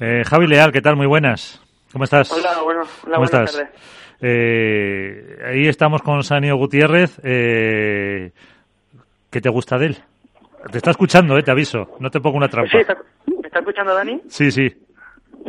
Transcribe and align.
Eh, 0.00 0.22
Javi 0.24 0.46
Leal, 0.46 0.72
¿qué 0.72 0.80
tal? 0.82 0.96
Muy 0.96 1.06
buenas. 1.06 1.62
¿Cómo 1.92 2.04
estás? 2.04 2.30
Hola, 2.32 2.60
bueno, 2.62 2.82
¿Cómo 3.02 3.24
estás? 3.24 3.64
Eh, 4.20 5.38
ahí 5.46 5.68
estamos 5.68 6.02
con 6.02 6.22
Sanio 6.22 6.56
Gutiérrez. 6.56 7.18
Eh, 7.24 8.30
¿Qué 9.30 9.40
te 9.40 9.48
gusta 9.48 9.78
de 9.78 9.86
él? 9.86 9.96
Te 10.70 10.78
está 10.78 10.90
escuchando, 10.90 11.36
eh, 11.38 11.42
te 11.42 11.50
aviso. 11.50 11.96
No 12.00 12.10
te 12.10 12.20
pongo 12.20 12.36
una 12.36 12.48
trampa. 12.48 12.70
Sí, 12.70 12.78
está- 12.78 12.96
¿me 13.26 13.46
está 13.46 13.60
escuchando 13.60 13.94
Dani? 13.94 14.20
Sí, 14.28 14.50
sí. 14.50 14.68
Sí, 14.68 14.76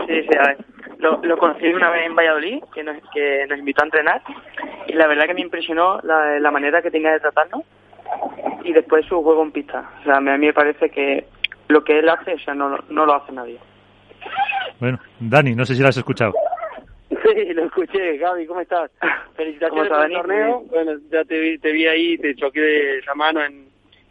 sí, 0.08 0.38
a 0.40 0.48
ver. 0.48 0.58
Lo, 1.00 1.22
lo 1.24 1.38
conocí 1.38 1.68
una 1.68 1.90
vez 1.92 2.06
en 2.08 2.16
Valladolid, 2.16 2.64
que 2.74 2.84
nos, 2.84 2.98
que 3.14 3.46
nos 3.48 3.60
invitó 3.60 3.84
a 3.84 3.86
entrenar, 3.86 4.22
y 4.88 4.94
la 4.94 5.08
verdad 5.08 5.26
que 5.28 5.34
me 5.36 5.42
impresionó 5.42 6.00
la, 6.02 6.40
la 6.40 6.52
manera 6.52 6.82
que 6.82 6.90
tenía 6.92 7.12
de 7.12 7.20
tratarnos 7.20 7.62
y 8.64 8.74
después 8.74 9.06
su 9.06 9.22
juego 9.22 9.44
en 9.44 9.52
pista. 9.52 9.90
O 10.02 10.04
sea, 10.06 10.18
a 10.18 10.22
mí, 10.22 10.32
a 10.32 10.38
mí 10.38 10.48
me 10.48 10.54
parece 10.54 10.90
que 10.90 11.28
lo 11.68 11.84
que 11.84 12.00
él 12.00 12.10
hace, 12.10 12.34
o 12.34 12.40
sea, 12.40 12.54
no, 12.56 12.78
no 12.90 13.06
lo 13.06 13.14
hace 13.16 13.32
nadie. 13.32 13.60
Bueno, 14.80 15.00
Dani, 15.20 15.56
no 15.56 15.66
sé 15.66 15.76
si 15.76 15.82
lo 15.82 15.88
has 15.90 15.98
escuchado. 15.98 16.34
Sí, 17.10 17.54
lo 17.54 17.66
escuché, 17.66 18.18
Gaby, 18.18 18.46
¿cómo 18.46 18.62
estás? 18.62 18.92
¿Cómo 19.00 19.14
Felicitaciones 19.36 19.84
está, 19.86 19.96
por 19.96 20.06
el 20.06 20.12
Dani? 20.12 20.16
torneo. 20.16 20.64
Bueno, 20.70 20.92
ya 21.12 21.24
te 21.26 21.40
vi, 21.40 21.58
te 21.58 21.72
vi 21.72 21.88
ahí, 21.88 22.18
te 22.18 22.36
choqué 22.36 22.60
de 22.62 23.02
la 23.06 23.16
mano 23.16 23.44
en, 23.44 23.68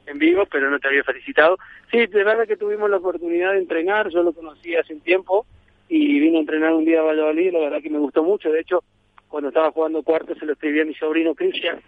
en 0.06 0.18
Vigo, 0.18 0.44
pero 0.50 0.70
no 0.70 0.78
te 0.78 0.88
había 0.88 1.04
felicitado. 1.04 1.58
Sí, 1.90 2.06
de 2.06 2.24
verdad 2.24 2.46
que 2.46 2.56
tuvimos 2.56 2.90
la 2.90 2.96
oportunidad 2.96 3.52
de 3.52 3.58
entrenar, 3.58 4.08
yo 4.10 4.22
lo 4.22 4.32
conocí 4.32 4.74
hace 4.74 4.94
un 4.94 5.00
tiempo 5.00 5.46
y 5.88 6.18
vine 6.18 6.38
a 6.38 6.40
entrenar 6.40 6.72
un 6.74 6.84
día 6.84 7.00
a 7.00 7.04
Valladolid, 7.04 7.52
la 7.52 7.60
verdad 7.60 7.82
que 7.82 7.90
me 7.90 7.98
gustó 7.98 8.22
mucho. 8.22 8.50
De 8.50 8.60
hecho, 8.60 8.82
cuando 9.28 9.48
estaba 9.48 9.70
jugando 9.70 10.02
cuarto 10.02 10.34
se 10.34 10.46
lo 10.46 10.52
escribí 10.54 10.80
a 10.80 10.84
mi 10.84 10.94
sobrino 10.94 11.34
Cristian 11.34 11.80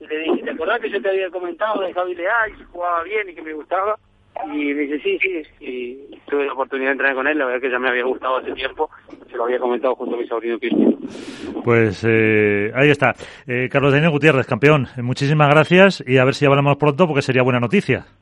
y 0.00 0.06
le 0.06 0.18
dije, 0.18 0.42
¿te 0.44 0.50
acordás 0.50 0.80
que 0.80 0.90
yo 0.90 1.00
te 1.02 1.08
había 1.10 1.30
comentado 1.30 1.82
de 1.82 1.92
Javi 1.92 2.14
Leal, 2.14 2.56
que 2.56 2.64
jugaba 2.64 3.02
bien 3.02 3.28
y 3.28 3.34
que 3.34 3.42
me 3.42 3.52
gustaba? 3.52 3.98
Y 4.46 4.74
me 4.74 4.82
dice, 4.82 4.98
sí, 5.00 5.18
sí, 5.18 5.42
y 5.60 6.18
tuve 6.28 6.46
la 6.46 6.52
oportunidad 6.52 6.88
de 6.88 6.92
entrenar 6.92 7.16
con 7.16 7.26
él, 7.26 7.38
la 7.38 7.46
verdad 7.46 7.60
que 7.60 7.70
ya 7.70 7.78
me 7.78 7.88
había 7.88 8.04
gustado 8.04 8.36
hace 8.38 8.52
tiempo, 8.52 8.90
se 9.30 9.36
lo 9.36 9.44
había 9.44 9.58
comentado 9.58 9.94
junto 9.94 10.16
a 10.16 10.18
mi 10.18 10.26
sobrino 10.26 10.58
Cristian. 10.58 10.96
Pues 11.62 12.04
eh, 12.06 12.72
ahí 12.74 12.90
está. 12.90 13.14
Eh, 13.46 13.68
Carlos 13.70 13.92
Daniel 13.92 14.10
Gutiérrez, 14.10 14.46
campeón. 14.46 14.88
Eh, 14.96 15.02
muchísimas 15.02 15.48
gracias 15.48 16.04
y 16.06 16.18
a 16.18 16.24
ver 16.24 16.34
si 16.34 16.46
hablamos 16.46 16.76
pronto 16.76 17.06
porque 17.06 17.22
sería 17.22 17.42
buena 17.42 17.60
noticia. 17.60 18.06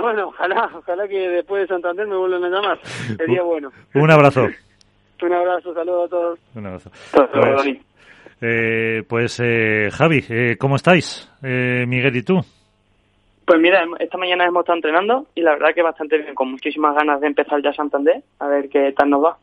Bueno, 0.00 0.28
ojalá, 0.28 0.70
ojalá 0.74 1.06
que 1.06 1.28
después 1.28 1.62
de 1.62 1.68
Santander 1.68 2.06
me 2.06 2.16
vuelvan 2.16 2.44
a 2.44 2.48
llamar. 2.48 2.80
Sería 2.82 3.42
bueno. 3.42 3.70
Un 3.94 4.10
abrazo. 4.10 4.46
Un 5.22 5.32
abrazo, 5.32 5.72
saludos 5.72 6.06
a 6.06 6.08
todos. 6.08 6.38
Un 6.54 6.66
abrazo. 6.66 6.90
Pues, 7.12 7.78
eh, 8.40 9.04
pues 9.08 9.40
eh, 9.40 9.88
Javi, 9.92 10.24
eh, 10.28 10.56
¿cómo 10.58 10.74
estáis? 10.74 11.30
Eh, 11.44 11.84
Miguel 11.86 12.16
y 12.16 12.22
tú. 12.22 12.40
Pues 13.44 13.60
mira, 13.60 13.84
esta 13.98 14.18
mañana 14.18 14.44
hemos 14.44 14.60
estado 14.60 14.76
entrenando 14.76 15.26
y 15.34 15.40
la 15.40 15.52
verdad 15.52 15.74
que 15.74 15.82
bastante 15.82 16.18
bien, 16.18 16.34
con 16.34 16.50
muchísimas 16.50 16.94
ganas 16.94 17.20
de 17.20 17.26
empezar 17.26 17.60
ya 17.62 17.72
Santander, 17.72 18.22
a 18.38 18.46
ver 18.46 18.68
qué 18.68 18.92
tal 18.92 19.10
nos 19.10 19.24
va. 19.24 19.36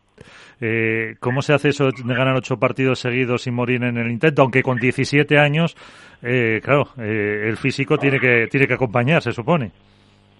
Eh, 0.62 1.16
¿Cómo 1.20 1.42
se 1.42 1.54
hace 1.54 1.70
eso 1.70 1.86
de 1.86 2.14
ganar 2.14 2.36
ocho 2.36 2.58
partidos 2.58 3.00
seguidos 3.00 3.44
sin 3.44 3.54
morir 3.54 3.84
en 3.84 3.98
el 3.98 4.12
intento? 4.12 4.42
Aunque 4.42 4.62
con 4.62 4.78
17 4.78 5.38
años, 5.38 5.76
eh, 6.22 6.60
claro, 6.64 6.90
eh, 6.98 7.46
el 7.48 7.58
físico 7.58 7.98
tiene 7.98 8.20
que 8.20 8.48
tiene 8.48 8.68
que 8.68 8.74
acompañar, 8.74 9.22
se 9.22 9.32
supone. 9.32 9.72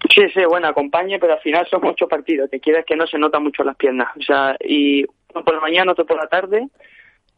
Sí, 0.08 0.22
sí, 0.32 0.40
bueno, 0.48 0.68
acompañe, 0.68 1.18
pero 1.18 1.34
al 1.34 1.40
final 1.40 1.66
son 1.70 1.84
ocho 1.84 2.08
partidos, 2.08 2.50
que 2.50 2.60
quieres 2.60 2.84
que 2.86 2.96
no 2.96 3.06
se 3.06 3.18
nota 3.18 3.38
mucho 3.38 3.62
las 3.62 3.76
piernas. 3.76 4.08
O 4.16 4.22
sea, 4.22 4.56
y 4.60 5.04
uno 5.34 5.44
por 5.44 5.54
la 5.54 5.60
mañana, 5.60 5.92
otro 5.92 6.06
por 6.06 6.16
la 6.16 6.26
tarde, 6.26 6.68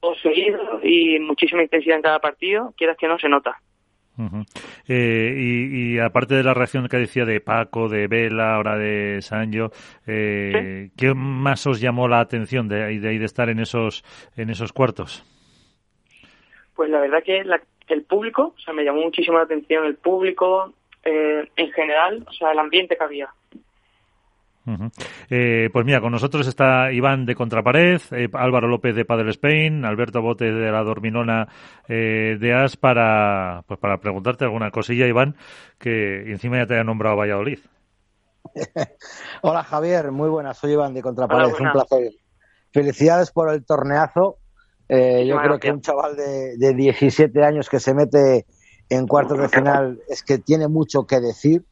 todo 0.01 0.15
seguido 0.17 0.81
y 0.83 1.19
muchísima 1.19 1.63
intensidad 1.63 1.97
en 1.97 2.03
cada 2.03 2.21
partido, 2.21 2.73
quieras 2.77 2.97
que 2.97 3.09
no 3.09 3.19
se 3.19 3.29
nota. 3.29 3.61
Eh, 4.89 5.35
y, 5.39 5.95
y 5.95 5.99
aparte 5.99 6.35
de 6.35 6.43
la 6.45 6.55
reacción 6.55 6.87
que 6.89 6.97
decía 6.99 7.25
de 7.25 7.41
Paco, 7.41 7.89
de 7.89 8.07
Vela, 8.09 8.55
ahora 8.57 8.77
de 8.77 9.21
Sancho, 9.23 9.71
eh, 10.07 10.91
¿qué 10.97 11.15
más 11.15 11.67
os 11.67 11.81
llamó 11.81 12.09
la 12.09 12.21
atención 12.21 12.69
de, 12.69 12.85
ahí- 12.85 12.99
de, 12.99 13.19
de 13.19 13.25
estar 13.25 13.49
en 13.49 13.59
esos 13.59 14.05
en 14.37 14.51
esos 14.51 14.73
cuartos? 14.73 15.25
Pues 16.75 16.91
la 16.91 17.01
verdad 17.01 17.23
que 17.25 17.43
la- 17.45 17.61
el 17.89 18.03
público, 18.03 18.55
o 18.57 18.61
sea, 18.61 18.73
me 18.75 18.85
llamó 18.85 19.03
muchísimo 19.03 19.39
la 19.39 19.45
atención 19.45 19.85
el 19.85 19.97
público, 19.97 20.73
eh, 21.05 21.49
en 21.57 21.73
general, 21.73 22.25
o 22.29 22.33
sea, 22.33 22.53
el 22.53 22.59
ambiente 22.59 22.97
que 22.97 23.05
había. 23.05 23.29
Eh, 25.29 25.69
pues 25.73 25.85
mira, 25.85 26.01
con 26.01 26.13
nosotros 26.13 26.47
está 26.47 26.93
Iván 26.93 27.27
de 27.27 27.35
Contrapared, 27.35 28.01
eh, 28.13 28.29
Álvaro 28.33 28.69
López 28.69 28.95
de 28.95 29.05
Padel 29.05 29.29
Spain, 29.31 29.85
Alberto 29.85 30.23
Bote 30.23 30.53
de 30.53 30.71
la 30.71 30.85
Dorminona 30.85 31.49
eh, 31.89 32.37
de 32.39 32.55
As 32.55 32.77
para 32.77 33.65
pues 33.67 33.81
para 33.81 33.99
preguntarte 33.99 34.45
alguna 34.45 34.71
cosilla, 34.71 35.07
Iván, 35.07 35.37
que 35.79 36.31
encima 36.31 36.59
ya 36.59 36.67
te 36.67 36.75
haya 36.75 36.85
nombrado 36.85 37.17
Valladolid. 37.17 37.59
Hola 39.43 39.65
Javier, 39.65 40.13
muy 40.13 40.29
buenas, 40.29 40.59
soy 40.59 40.73
Iván 40.73 40.95
de 40.95 41.03
Contrapared, 41.03 41.53
Hola, 41.55 41.57
un 41.59 41.73
placer. 41.73 42.13
Felicidades 42.73 43.31
por 43.31 43.53
el 43.53 43.65
torneazo. 43.65 44.39
Eh, 44.89 45.27
yo 45.27 45.37
creo 45.39 45.59
que 45.59 45.71
un 45.71 45.81
chaval 45.81 46.17
de, 46.17 46.57
de 46.57 46.75
17 46.75 47.43
años 47.45 47.69
que 47.69 47.81
se 47.81 47.95
mete 47.95 48.47
en 48.89 49.07
cuartos 49.07 49.39
de 49.39 49.49
final 49.49 50.01
es 50.09 50.23
que 50.23 50.39
tiene 50.39 50.69
mucho 50.69 51.07
que 51.07 51.21
decir. 51.21 51.65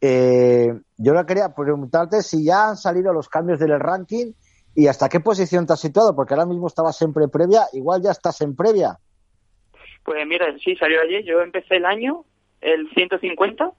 Eh, 0.00 0.68
yo 0.98 1.14
le 1.14 1.26
quería 1.26 1.54
preguntarte 1.54 2.22
si 2.22 2.44
ya 2.44 2.68
han 2.68 2.76
salido 2.76 3.12
los 3.12 3.28
cambios 3.28 3.58
del 3.58 3.78
ranking 3.80 4.32
y 4.74 4.88
hasta 4.88 5.08
qué 5.08 5.20
posición 5.20 5.66
te 5.66 5.72
has 5.72 5.80
situado, 5.80 6.14
porque 6.14 6.34
ahora 6.34 6.46
mismo 6.46 6.66
estabas 6.66 6.96
siempre 6.96 7.24
en 7.24 7.30
previa, 7.30 7.62
igual 7.72 8.02
ya 8.02 8.10
estás 8.10 8.40
en 8.42 8.54
previa. 8.54 8.98
Pues 10.04 10.26
mira, 10.26 10.46
sí, 10.62 10.76
salió 10.76 11.00
ayer, 11.00 11.24
yo 11.24 11.40
empecé 11.40 11.76
el 11.76 11.86
año, 11.86 12.24
el 12.60 12.88
150, 12.90 13.72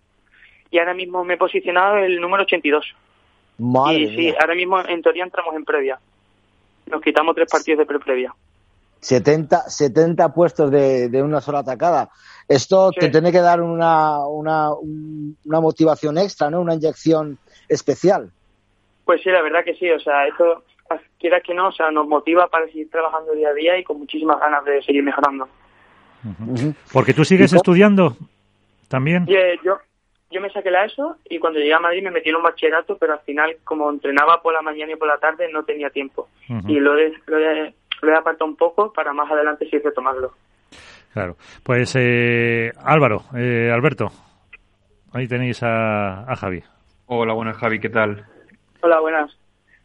y 0.71 0.79
ahora 0.79 0.93
mismo 0.93 1.23
me 1.23 1.35
he 1.35 1.37
posicionado 1.37 1.97
el 1.97 2.19
número 2.19 2.43
82. 2.43 2.95
Madre 3.59 3.99
y 3.99 4.09
sí, 4.09 4.17
mía. 4.17 4.35
ahora 4.41 4.55
mismo 4.55 4.79
en 4.79 5.01
teoría 5.01 5.23
entramos 5.23 5.55
en 5.55 5.65
previa. 5.65 5.99
Nos 6.87 7.01
quitamos 7.01 7.35
tres 7.35 7.49
partidos 7.49 7.79
de 7.79 7.85
pre-previa. 7.85 8.33
70, 8.99 9.69
70 9.69 10.33
puestos 10.33 10.71
de, 10.71 11.09
de 11.09 11.21
una 11.23 11.41
sola 11.41 11.59
atacada. 11.59 12.09
Esto 12.47 12.91
Sí. 12.93 12.99
te 13.01 13.09
tiene 13.09 13.31
que 13.31 13.39
dar 13.41 13.61
una, 13.61 14.25
una, 14.25 14.71
un- 14.73 15.37
una 15.45 15.59
motivación 15.61 16.17
extra, 16.17 16.49
¿no? 16.49 16.61
Una 16.61 16.73
inyección 16.75 17.37
especial. 17.67 18.31
Pues 19.05 19.21
sí, 19.21 19.29
la 19.29 19.41
verdad 19.41 19.63
que 19.63 19.75
sí, 19.75 19.89
o 19.91 19.99
sea, 19.99 20.27
esto, 20.27 20.63
quiera 21.19 21.41
que 21.41 21.53
no, 21.53 21.67
o 21.69 21.71
sea, 21.71 21.91
nos 21.91 22.07
motiva 22.07 22.47
para 22.47 22.65
seguir 22.67 22.89
trabajando 22.89 23.33
día 23.33 23.49
a 23.49 23.53
día 23.53 23.77
y 23.77 23.83
con 23.83 23.99
muchísimas 23.99 24.39
ganas 24.39 24.63
de 24.65 24.81
seguir 24.83 25.03
mejorando. 25.03 25.47
Porque 26.91 27.13
tú 27.13 27.23
sigues 27.23 27.51
¿Y 27.51 27.55
cómo- 27.55 27.59
estudiando 27.59 28.17
también. 28.87 29.25
Yo, 29.27 29.77
yo 30.31 30.41
me 30.41 30.49
saqué 30.51 30.71
la 30.71 30.85
ESO 30.85 31.17
y 31.29 31.39
cuando 31.39 31.59
llegué 31.59 31.73
a 31.73 31.79
Madrid 31.79 32.03
me 32.03 32.11
metí 32.11 32.29
en 32.29 32.35
un 32.35 32.43
bachillerato, 32.43 32.97
pero 32.97 33.13
al 33.13 33.19
final, 33.21 33.57
como 33.63 33.89
entrenaba 33.89 34.41
por 34.41 34.53
la 34.53 34.61
mañana 34.61 34.93
y 34.93 34.95
por 34.95 35.07
la 35.07 35.17
tarde, 35.19 35.49
no 35.51 35.63
tenía 35.63 35.89
tiempo. 35.89 36.27
Y 36.67 36.79
lo 36.79 36.97
he, 36.97 37.13
lo, 37.27 37.39
he, 37.39 37.73
lo 38.01 38.11
he 38.11 38.15
apartado 38.15 38.49
un 38.49 38.55
poco 38.55 38.91
para 38.93 39.13
más 39.13 39.29
adelante 39.31 39.67
sí 39.69 39.77
retomarlo. 39.79 40.33
Claro. 41.13 41.35
Pues 41.63 41.95
eh, 41.97 42.71
Álvaro, 42.83 43.23
eh, 43.35 43.71
Alberto, 43.73 44.11
ahí 45.13 45.27
tenéis 45.27 45.63
a, 45.63 46.29
a 46.31 46.35
Javi. 46.35 46.61
Hola, 47.07 47.33
buenas 47.33 47.57
Javi, 47.57 47.79
¿qué 47.79 47.89
tal? 47.89 48.25
Hola, 48.81 48.99
buenas. 48.99 49.35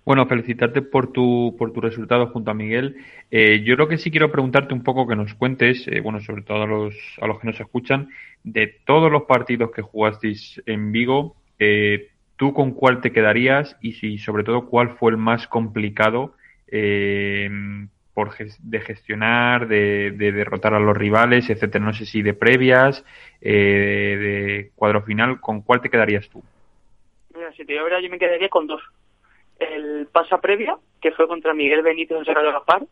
Bueno, 0.05 0.27
felicitarte 0.27 0.83
por 0.83 1.13
tu, 1.13 1.55
por 1.57 1.73
tu 1.73 1.81
resultado 1.81 2.27
junto 2.27 2.51
a 2.51 2.55
Miguel. 2.55 2.97
Eh, 3.31 3.63
yo 3.63 3.77
lo 3.77 3.87
que 3.87 3.99
sí 3.99 4.11
quiero 4.11 4.33
preguntarte 4.33 4.75
un 4.75 4.83
poco 4.83 5.07
que 5.07 5.15
nos 5.15 5.35
cuentes, 5.35 5.87
eh, 5.87 6.01
bueno, 6.01 6.21
sobre 6.21 6.43
todo 6.43 6.63
a 6.65 6.67
los, 6.67 6.95
a 7.21 7.27
los 7.29 7.39
que 7.39 7.47
nos 7.47 7.61
escuchan, 7.61 8.09
de 8.43 8.67
todos 8.85 9.13
los 9.13 9.23
partidos 9.23 9.71
que 9.71 9.83
jugasteis 9.83 10.61
en 10.67 10.91
Vigo, 10.91 11.37
eh, 11.61 12.09
¿tú 12.37 12.53
con 12.53 12.73
cuál 12.73 13.01
te 13.01 13.13
quedarías 13.13 13.77
y 13.81 13.93
si, 13.93 14.19
sobre 14.19 14.43
todo, 14.43 14.67
cuál 14.67 14.97
fue 14.97 15.13
el 15.13 15.19
más 15.19 15.47
complicado 15.47 16.35
eh, 16.67 17.49
por 18.15 18.35
de 18.37 18.81
gestionar, 18.81 19.69
de, 19.69 20.11
de 20.13 20.33
derrotar 20.33 20.75
a 20.75 20.81
los 20.81 20.97
rivales, 20.97 21.49
etcétera? 21.49 21.85
No 21.85 21.93
sé 21.93 22.05
si 22.05 22.23
de 22.23 22.35
previas, 22.35 23.05
eh, 23.41 24.17
de 24.19 24.71
cuadro 24.75 25.03
final, 25.03 25.41
¿con 25.41 25.63
cuál 25.63 25.81
te 25.81 25.89
quedarías 25.89 26.29
tú? 26.29 26.43
Mira, 27.35 27.53
si 27.53 27.65
te 27.65 27.73
digo 27.73 27.87
yo 27.89 28.11
me 28.11 28.19
quedaría 28.19 28.49
con 28.49 28.67
dos. 28.67 28.83
El 29.59 30.07
pasa 30.13 30.41
previa, 30.41 30.77
que 31.01 31.13
fue 31.13 31.27
contra 31.27 31.55
Miguel 31.55 31.83
Benítez 31.83 32.19
en 32.19 32.25
Serrano 32.25 32.53
Gaspar, 32.53 32.83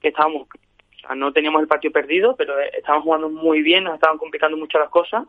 que 0.00 0.08
estábamos, 0.08 0.42
o 0.42 1.06
sea, 1.06 1.14
no 1.14 1.32
teníamos 1.32 1.60
el 1.60 1.68
partido 1.68 1.92
perdido, 1.92 2.34
pero 2.36 2.58
eh, 2.58 2.70
estábamos 2.78 3.04
jugando 3.04 3.28
muy 3.28 3.62
bien, 3.62 3.84
nos 3.84 3.94
estaban 3.94 4.16
complicando 4.16 4.56
mucho 4.56 4.78
las 4.78 4.88
cosas, 4.88 5.24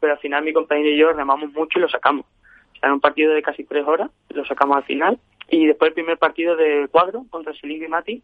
pero 0.00 0.14
al 0.14 0.18
final 0.18 0.42
mi 0.42 0.52
compañero 0.52 0.88
y 0.88 0.98
yo 0.98 1.12
remamos 1.12 1.52
mucho 1.52 1.78
y 1.78 1.82
lo 1.82 1.88
sacamos. 1.88 2.26
O 2.74 2.78
sea, 2.78 2.88
en 2.88 2.94
un 2.94 3.00
partido 3.00 3.32
de 3.32 3.42
casi 3.42 3.64
tres 3.64 3.86
horas, 3.86 4.10
lo 4.30 4.44
sacamos 4.44 4.76
al 4.78 4.84
final. 4.84 5.18
Y 5.48 5.66
después 5.66 5.90
el 5.90 5.94
primer 5.94 6.18
partido 6.18 6.56
de 6.56 6.88
cuadro 6.90 7.24
contra 7.30 7.54
Silingo 7.54 7.84
y 7.84 7.88
Mati, 7.88 8.22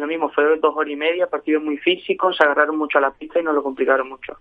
lo 0.00 0.06
mismo, 0.06 0.30
fue 0.30 0.44
dos 0.58 0.74
horas 0.76 0.92
y 0.92 0.96
media, 0.96 1.26
partido 1.26 1.60
muy 1.60 1.76
físico, 1.78 2.32
se 2.32 2.44
agarraron 2.44 2.76
mucho 2.76 2.98
a 2.98 3.02
la 3.02 3.10
pista 3.10 3.40
y 3.40 3.42
nos 3.42 3.54
lo 3.54 3.62
complicaron 3.62 4.08
mucho. 4.08 4.36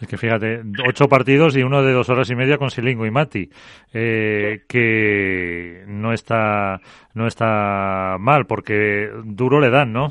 Es 0.00 0.08
que 0.08 0.18
fíjate, 0.18 0.62
ocho 0.86 1.08
partidos 1.08 1.56
y 1.56 1.62
uno 1.62 1.82
de 1.82 1.92
dos 1.92 2.10
horas 2.10 2.28
y 2.30 2.34
media 2.34 2.58
con 2.58 2.70
Silingo 2.70 3.06
y 3.06 3.10
Mati, 3.10 3.48
eh, 3.94 4.64
que 4.68 5.84
no 5.86 6.12
está 6.12 6.80
no 7.14 7.26
está 7.26 8.16
mal 8.20 8.46
porque 8.46 9.10
duro 9.24 9.58
le 9.58 9.70
dan, 9.70 9.92
¿no? 9.92 10.08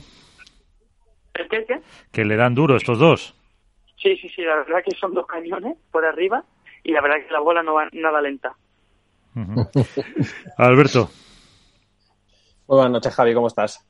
¿El 1.35 1.47
qué, 1.49 1.65
qué? 1.65 1.81
Que 2.11 2.25
le 2.25 2.35
dan 2.35 2.55
duro 2.55 2.75
estos 2.75 2.97
dos. 2.97 3.35
Sí, 3.97 4.17
sí, 4.17 4.27
sí, 4.29 4.41
la 4.41 4.55
verdad 4.55 4.83
que 4.83 4.95
son 4.95 5.13
dos 5.13 5.27
cañones 5.27 5.77
por 5.91 6.03
arriba 6.03 6.43
y 6.83 6.91
la 6.91 7.01
verdad 7.01 7.17
que 7.25 7.33
la 7.33 7.39
bola 7.39 7.61
no 7.61 7.75
va 7.75 7.87
nada 7.91 8.21
lenta. 8.21 8.55
Alberto, 10.57 11.09
buenas 12.65 12.91
noches, 12.91 13.13
Javi, 13.13 13.33
¿cómo 13.35 13.47
estás? 13.47 13.85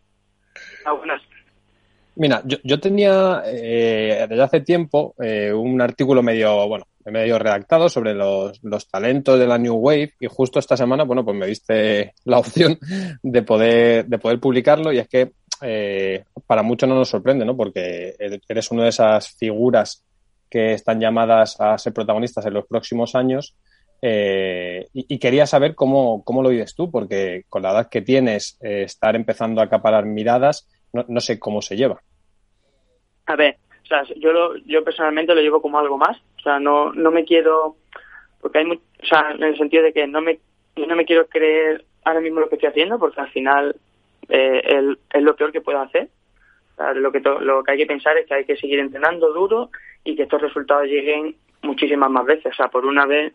Mira, 2.17 2.41
yo, 2.45 2.79
tenía 2.79 3.43
eh, 3.45 4.25
desde 4.29 4.43
hace 4.43 4.61
tiempo 4.61 5.15
eh, 5.21 5.51
un 5.51 5.81
artículo 5.81 6.23
medio, 6.23 6.65
bueno, 6.65 6.87
medio 7.03 7.37
redactado 7.37 7.89
sobre 7.89 8.13
los, 8.13 8.63
los, 8.63 8.87
talentos 8.87 9.37
de 9.37 9.45
la 9.45 9.57
New 9.57 9.75
Wave 9.75 10.13
y 10.21 10.27
justo 10.27 10.59
esta 10.59 10.77
semana, 10.77 11.03
bueno, 11.03 11.25
pues 11.25 11.35
me 11.35 11.45
diste 11.45 12.13
la 12.23 12.39
opción 12.39 12.79
de 13.21 13.41
poder, 13.41 14.05
de 14.05 14.17
poder 14.17 14.39
publicarlo 14.39 14.93
y 14.93 14.99
es 14.99 15.09
que 15.09 15.33
eh, 15.61 16.23
para 16.47 16.63
muchos 16.63 16.87
no 16.87 16.95
nos 16.95 17.09
sorprende, 17.09 17.43
¿no? 17.43 17.57
Porque 17.57 18.15
eres 18.17 18.71
una 18.71 18.83
de 18.83 18.89
esas 18.89 19.35
figuras 19.35 20.05
que 20.49 20.73
están 20.73 21.01
llamadas 21.01 21.59
a 21.59 21.77
ser 21.77 21.91
protagonistas 21.91 22.45
en 22.45 22.53
los 22.53 22.65
próximos 22.65 23.15
años 23.15 23.57
eh, 24.01 24.87
y, 24.93 25.17
quería 25.17 25.47
saber 25.47 25.75
cómo, 25.75 26.23
cómo 26.23 26.43
lo 26.43 26.49
vives 26.49 26.75
tú, 26.75 26.91
porque 26.91 27.43
con 27.49 27.63
la 27.63 27.71
edad 27.71 27.89
que 27.89 28.01
tienes, 28.01 28.57
estar 28.61 29.15
empezando 29.15 29.59
a 29.59 29.65
acaparar 29.65 30.05
miradas, 30.05 30.67
no, 31.07 31.19
sé 31.19 31.39
cómo 31.39 31.61
se 31.61 31.75
lleva. 31.75 32.01
A 33.25 33.35
ver, 33.35 33.57
o 33.83 33.85
sea, 33.85 34.03
yo, 34.17 34.31
lo, 34.31 34.57
yo 34.57 34.83
personalmente 34.83 35.35
lo 35.35 35.41
llevo 35.41 35.61
como 35.61 35.79
algo 35.79 35.97
más. 35.97 36.17
O 36.37 36.41
sea, 36.41 36.59
no, 36.59 36.93
no 36.93 37.11
me 37.11 37.25
quiero. 37.25 37.75
Porque 38.41 38.59
hay. 38.59 38.65
o 38.71 39.05
sea, 39.05 39.31
en 39.31 39.43
el 39.43 39.57
sentido 39.57 39.83
de 39.83 39.93
que 39.93 40.07
no 40.07 40.21
me, 40.21 40.39
no 40.75 40.95
me 40.95 41.05
quiero 41.05 41.27
creer 41.27 41.83
ahora 42.03 42.21
mismo 42.21 42.39
lo 42.39 42.49
que 42.49 42.55
estoy 42.55 42.69
haciendo, 42.69 42.99
porque 42.99 43.21
al 43.21 43.31
final 43.31 43.75
eh, 44.29 44.95
es 45.13 45.23
lo 45.23 45.35
peor 45.35 45.51
que 45.51 45.61
puedo 45.61 45.79
hacer. 45.79 46.09
O 46.73 46.75
sea, 46.75 46.93
lo, 46.93 47.11
que 47.11 47.19
lo 47.19 47.63
que 47.63 47.71
hay 47.71 47.77
que 47.77 47.85
pensar 47.85 48.17
es 48.17 48.27
que 48.27 48.33
hay 48.33 48.45
que 48.45 48.57
seguir 48.57 48.79
entrenando 48.79 49.33
duro 49.33 49.69
y 50.03 50.15
que 50.15 50.23
estos 50.23 50.41
resultados 50.41 50.85
lleguen 50.85 51.35
muchísimas 51.61 52.11
más 52.11 52.25
veces. 52.25 52.51
O 52.51 52.55
sea, 52.55 52.67
por 52.67 52.85
una 52.85 53.05
vez 53.05 53.33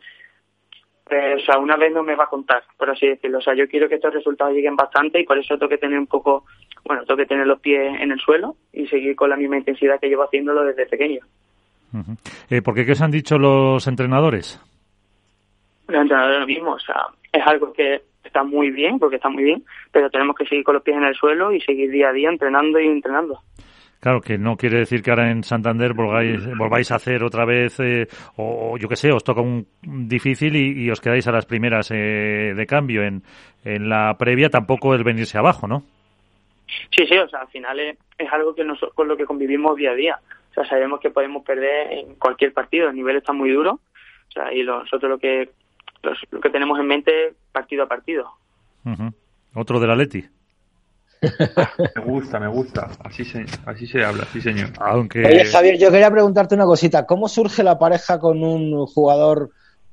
eh, 1.10 1.34
o 1.34 1.40
sea, 1.40 1.58
una 1.58 1.76
vez 1.76 1.92
no 1.92 2.04
me 2.04 2.14
va 2.14 2.24
a 2.24 2.28
contar, 2.28 2.62
por 2.76 2.88
así 2.88 3.08
decirlo. 3.08 3.38
O 3.38 3.40
sea, 3.40 3.54
yo 3.54 3.68
quiero 3.68 3.88
que 3.88 3.96
estos 3.96 4.14
resultados 4.14 4.54
lleguen 4.54 4.76
bastante 4.76 5.18
y 5.18 5.24
por 5.24 5.38
eso 5.38 5.58
tengo 5.58 5.68
que 5.68 5.78
tener 5.78 5.98
un 5.98 6.06
poco, 6.06 6.44
bueno, 6.84 7.04
tengo 7.04 7.18
que 7.18 7.26
tener 7.26 7.46
los 7.46 7.60
pies 7.60 8.00
en 8.00 8.10
el 8.10 8.18
suelo 8.20 8.56
y 8.72 8.86
seguir 8.86 9.16
con 9.16 9.30
la 9.30 9.36
misma 9.36 9.58
intensidad 9.58 10.00
que 10.00 10.08
llevo 10.08 10.24
haciéndolo 10.24 10.64
desde 10.64 10.86
pequeño. 10.86 11.20
eh, 12.50 12.62
¿Por 12.62 12.74
qué 12.74 12.84
qué 12.84 12.92
os 12.92 13.02
han 13.02 13.10
dicho 13.10 13.38
los 13.38 13.86
entrenadores? 13.86 14.60
Los 15.88 16.02
entrenadores 16.02 16.40
lo 16.40 16.46
mismo, 16.46 16.72
o 16.72 16.78
sea, 16.78 17.06
es 17.32 17.42
algo 17.46 17.72
que 17.72 18.02
está 18.24 18.44
muy 18.44 18.70
bien, 18.70 18.98
porque 18.98 19.16
está 19.16 19.28
muy 19.28 19.44
bien, 19.44 19.64
pero 19.90 20.10
tenemos 20.10 20.36
que 20.36 20.46
seguir 20.46 20.64
con 20.64 20.74
los 20.74 20.82
pies 20.82 20.96
en 20.96 21.04
el 21.04 21.14
suelo 21.14 21.52
y 21.52 21.60
seguir 21.60 21.90
día 21.90 22.10
a 22.10 22.12
día 22.12 22.30
entrenando 22.30 22.78
y 22.78 22.86
entrenando. 22.86 23.40
Claro, 24.00 24.22
que 24.22 24.38
no 24.38 24.56
quiere 24.56 24.78
decir 24.78 25.02
que 25.02 25.10
ahora 25.10 25.30
en 25.30 25.44
Santander 25.44 25.92
volváis, 25.92 26.46
volváis 26.56 26.90
a 26.90 26.94
hacer 26.94 27.22
otra 27.22 27.44
vez, 27.44 27.78
eh, 27.80 28.06
o 28.36 28.78
yo 28.78 28.88
qué 28.88 28.96
sé, 28.96 29.12
os 29.12 29.22
toca 29.22 29.42
un 29.42 29.66
difícil 29.82 30.56
y, 30.56 30.90
os 30.90 31.02
quedáis 31.02 31.28
a 31.28 31.32
las 31.32 31.44
primeras 31.44 31.90
eh, 31.90 32.54
de 32.56 32.66
cambio. 32.66 33.02
En, 33.02 33.22
en 33.62 33.90
la 33.90 34.16
previa 34.18 34.48
tampoco 34.48 34.94
el 34.94 35.04
venirse 35.04 35.36
abajo, 35.36 35.68
¿no? 35.68 35.82
Sí, 36.96 37.06
sí, 37.06 37.16
o 37.16 37.28
sea, 37.28 37.40
al 37.40 37.48
final 37.48 37.78
es, 37.80 37.96
algo 38.30 38.54
que 38.54 38.64
nosotros, 38.64 38.94
con 38.94 39.08
lo 39.08 39.16
que 39.16 39.26
convivimos 39.26 39.76
día 39.76 39.92
a 39.92 39.94
día. 39.94 40.20
O 40.50 40.54
sea, 40.54 40.64
sabemos 40.64 41.00
que 41.00 41.10
podemos 41.10 41.44
perder 41.44 41.92
en 41.92 42.14
cualquier 42.16 42.52
partido, 42.52 42.88
el 42.88 42.96
nivel 42.96 43.16
está 43.16 43.32
muy 43.32 43.50
duro. 43.50 43.80
O 44.28 44.32
sea, 44.32 44.52
y 44.52 44.62
nosotros 44.62 45.10
lo 45.10 45.18
que, 45.18 45.50
lo 46.30 46.40
que 46.40 46.50
tenemos 46.50 46.78
en 46.78 46.86
mente 46.86 47.34
partido 47.52 47.84
a 47.84 47.88
partido. 47.88 48.30
Otro 49.54 49.80
de 49.80 49.86
la 49.86 49.96
Leti. 49.96 50.24
Me 51.96 52.02
gusta, 52.02 52.40
me 52.40 52.48
gusta. 52.48 52.88
Así 53.04 53.26
se, 53.26 53.44
así 53.66 53.86
se 53.86 54.02
habla, 54.02 54.24
sí, 54.32 54.40
señor. 54.40 54.70
Aunque... 54.78 55.22
Oye, 55.22 55.44
Javier, 55.44 55.78
yo 55.78 55.90
quería 55.90 56.10
preguntarte 56.10 56.54
una 56.54 56.64
cosita. 56.64 57.04
¿Cómo 57.04 57.28
surge 57.28 57.62
la 57.62 57.78
pareja 57.78 58.18
con 58.18 58.42
un 58.42 58.86
jugador 58.86 59.50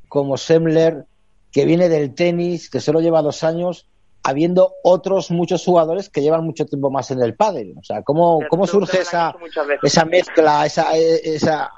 como 0.07 0.37
Semler, 0.37 1.05
que 1.51 1.65
viene 1.65 1.89
del 1.89 2.15
tenis, 2.15 2.69
que 2.69 2.79
solo 2.79 3.01
lleva 3.01 3.21
dos 3.21 3.43
años, 3.43 3.89
habiendo 4.27 4.73
otros 4.83 5.31
muchos 5.31 5.63
jugadores 5.63 6.09
que 6.09 6.21
llevan 6.21 6.43
mucho 6.43 6.65
tiempo 6.65 6.91
más 6.91 7.11
en 7.11 7.21
el 7.21 7.33
pádel? 7.33 7.75
O 7.79 7.83
sea, 7.83 8.01
¿cómo, 8.01 8.41
cómo 8.49 8.67
surge 8.67 8.99
esa, 8.99 9.33
esa 9.81 10.03
mezcla, 10.03 10.65
esa, 10.65 10.95
esa, 10.97 11.71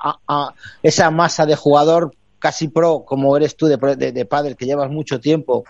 esa 0.82 1.12
masa 1.12 1.46
de 1.46 1.56
jugador 1.56 2.12
casi 2.40 2.70
pro, 2.70 3.04
como 3.06 3.38
eres 3.38 3.56
tú 3.56 3.68
de, 3.68 3.78
de, 3.96 4.12
de 4.12 4.26
pádel, 4.26 4.56
que 4.56 4.66
llevas 4.66 4.90
mucho 4.90 5.20
tiempo, 5.20 5.64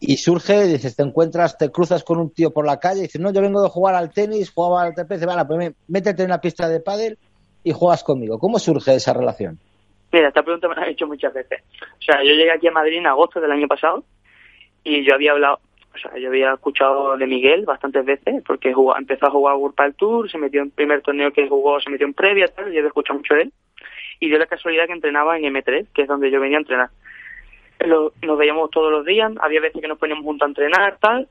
y 0.00 0.16
surge, 0.16 0.64
dices, 0.64 0.96
te 0.96 1.02
encuentras, 1.02 1.58
te 1.58 1.70
cruzas 1.70 2.04
con 2.04 2.18
un 2.18 2.32
tío 2.32 2.50
por 2.52 2.66
la 2.66 2.78
calle 2.78 3.00
y 3.00 3.02
dices, 3.02 3.20
no, 3.20 3.30
yo 3.30 3.42
vengo 3.42 3.62
de 3.62 3.68
jugar 3.68 3.94
al 3.94 4.10
tenis, 4.10 4.50
jugaba 4.50 4.82
al 4.82 4.94
TPC, 4.94 5.26
vale, 5.26 5.44
pues 5.44 5.74
métete 5.88 6.22
en 6.22 6.30
la 6.30 6.40
pista 6.40 6.68
de 6.68 6.80
pádel 6.80 7.18
y 7.62 7.72
juegas 7.72 8.02
conmigo. 8.02 8.38
¿Cómo 8.38 8.58
surge 8.58 8.94
esa 8.94 9.12
relación? 9.12 9.58
Mira, 10.12 10.28
esta 10.28 10.42
pregunta 10.42 10.68
me 10.68 10.74
la 10.74 10.82
han 10.82 10.88
hecho 10.90 11.06
muchas 11.06 11.34
veces. 11.34 11.62
O 11.98 12.02
sea, 12.02 12.22
yo 12.22 12.32
llegué 12.32 12.52
aquí 12.52 12.68
a 12.68 12.72
Madrid 12.72 12.98
en 12.98 13.06
agosto 13.06 13.40
del 13.40 13.50
año 13.50 13.66
pasado 13.66 14.04
y 14.84 15.04
yo 15.04 15.14
había 15.14 15.32
hablado, 15.32 15.58
o 15.94 15.98
sea, 15.98 16.18
yo 16.18 16.28
había 16.28 16.52
escuchado 16.52 17.16
de 17.16 17.26
Miguel 17.26 17.64
bastantes 17.64 18.04
veces 18.04 18.42
porque 18.46 18.74
empezó 18.98 19.26
a 19.26 19.30
jugar 19.30 19.56
Padel 19.74 19.94
Tour, 19.94 20.30
se 20.30 20.38
metió 20.38 20.62
en 20.62 20.70
primer 20.70 21.02
torneo 21.02 21.32
que 21.32 21.48
jugó, 21.48 21.80
se 21.80 21.90
metió 21.90 22.06
en 22.06 22.14
previa, 22.14 22.46
tal, 22.48 22.66
yo 22.66 22.78
había 22.78 22.88
escuchado 22.88 23.18
mucho 23.18 23.34
de 23.34 23.42
él 23.42 23.52
y 24.20 24.28
dio 24.28 24.38
la 24.38 24.46
casualidad 24.46 24.86
que 24.86 24.92
entrenaba 24.92 25.36
en 25.38 25.44
M3, 25.44 25.86
que 25.94 26.02
es 26.02 26.08
donde 26.08 26.30
yo 26.30 26.40
venía 26.40 26.58
a 26.58 26.60
entrenar 26.60 26.90
nos 27.86 28.38
veíamos 28.38 28.70
todos 28.70 28.90
los 28.90 29.04
días, 29.04 29.32
había 29.40 29.60
veces 29.60 29.80
que 29.80 29.88
nos 29.88 29.98
poníamos 29.98 30.24
juntos 30.24 30.46
a 30.46 30.48
entrenar, 30.48 30.98
tal, 30.98 31.28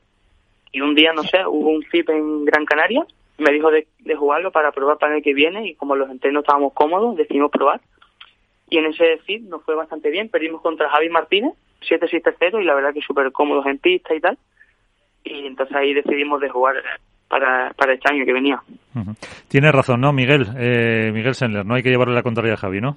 y 0.72 0.80
un 0.80 0.94
día, 0.94 1.12
no 1.12 1.22
sé, 1.22 1.46
hubo 1.46 1.70
un 1.70 1.82
FIP 1.82 2.10
en 2.10 2.44
Gran 2.44 2.64
Canaria, 2.64 3.04
me 3.38 3.52
dijo 3.52 3.70
de, 3.70 3.86
jugarlo 4.16 4.52
para 4.52 4.72
probar 4.72 4.98
para 4.98 5.16
el 5.16 5.22
que 5.22 5.34
viene, 5.34 5.66
y 5.66 5.74
como 5.74 5.96
los 5.96 6.10
entrenos 6.10 6.42
estábamos 6.42 6.72
cómodos, 6.72 7.16
decidimos 7.16 7.50
probar. 7.50 7.80
Y 8.70 8.78
en 8.78 8.86
ese 8.86 9.18
FIP 9.18 9.48
nos 9.48 9.62
fue 9.64 9.74
bastante 9.74 10.10
bien, 10.10 10.28
perdimos 10.28 10.62
contra 10.62 10.88
Javi 10.90 11.08
Martínez, 11.08 11.54
7-6-0, 11.84 12.60
y 12.60 12.64
la 12.64 12.74
verdad 12.74 12.92
que 12.92 13.00
súper 13.00 13.30
cómodos 13.32 13.66
en 13.66 13.78
pista 13.78 14.14
y 14.14 14.20
tal. 14.20 14.38
Y 15.24 15.46
entonces 15.46 15.76
ahí 15.76 15.94
decidimos 15.94 16.40
de 16.40 16.50
jugar 16.50 16.76
para, 17.28 17.72
para 17.74 17.94
este 17.94 18.12
año 18.12 18.24
que 18.24 18.32
venía. 18.32 18.62
Tienes 19.48 19.72
razón, 19.72 20.00
¿no, 20.00 20.12
Miguel? 20.12 20.46
Eh, 20.58 21.10
Miguel 21.12 21.34
Sendler, 21.34 21.64
no 21.64 21.74
hay 21.74 21.82
que 21.82 21.90
llevarle 21.90 22.14
la 22.14 22.22
contraria 22.22 22.54
a 22.54 22.58
Javi, 22.58 22.80
¿no? 22.80 22.96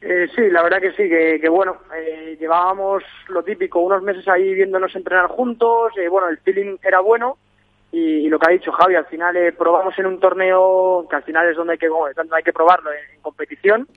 Eh, 0.00 0.28
sí, 0.34 0.48
la 0.48 0.62
verdad 0.62 0.80
que 0.80 0.92
sí, 0.92 1.08
que, 1.08 1.48
bueno, 1.48 1.78
eh, 1.96 2.36
llevábamos 2.38 3.02
lo 3.28 3.42
típico, 3.42 3.80
unos 3.80 4.02
meses 4.02 4.26
ahí 4.28 4.54
viéndonos 4.54 4.94
entrenar 4.94 5.26
juntos, 5.26 5.92
eh, 5.98 6.08
bueno, 6.08 6.28
el 6.28 6.38
feeling 6.38 6.76
era 6.82 7.00
bueno 7.00 7.36
y, 7.90 8.28
lo 8.28 8.38
que 8.38 8.46
ha 8.48 8.52
dicho 8.52 8.70
Javi, 8.70 8.94
al 8.94 9.06
final 9.06 9.36
eh, 9.36 9.52
probamos 9.52 9.98
en 9.98 10.06
un 10.06 10.20
torneo 10.20 11.06
que 11.10 11.16
al 11.16 11.24
final 11.24 11.48
es 11.48 11.56
donde 11.56 11.72
hay 11.72 11.78
que, 11.78 11.88
donde 11.88 12.36
hay 12.36 12.42
que 12.44 12.52
probarlo, 12.52 12.90
en, 12.92 13.20
competición, 13.22 13.88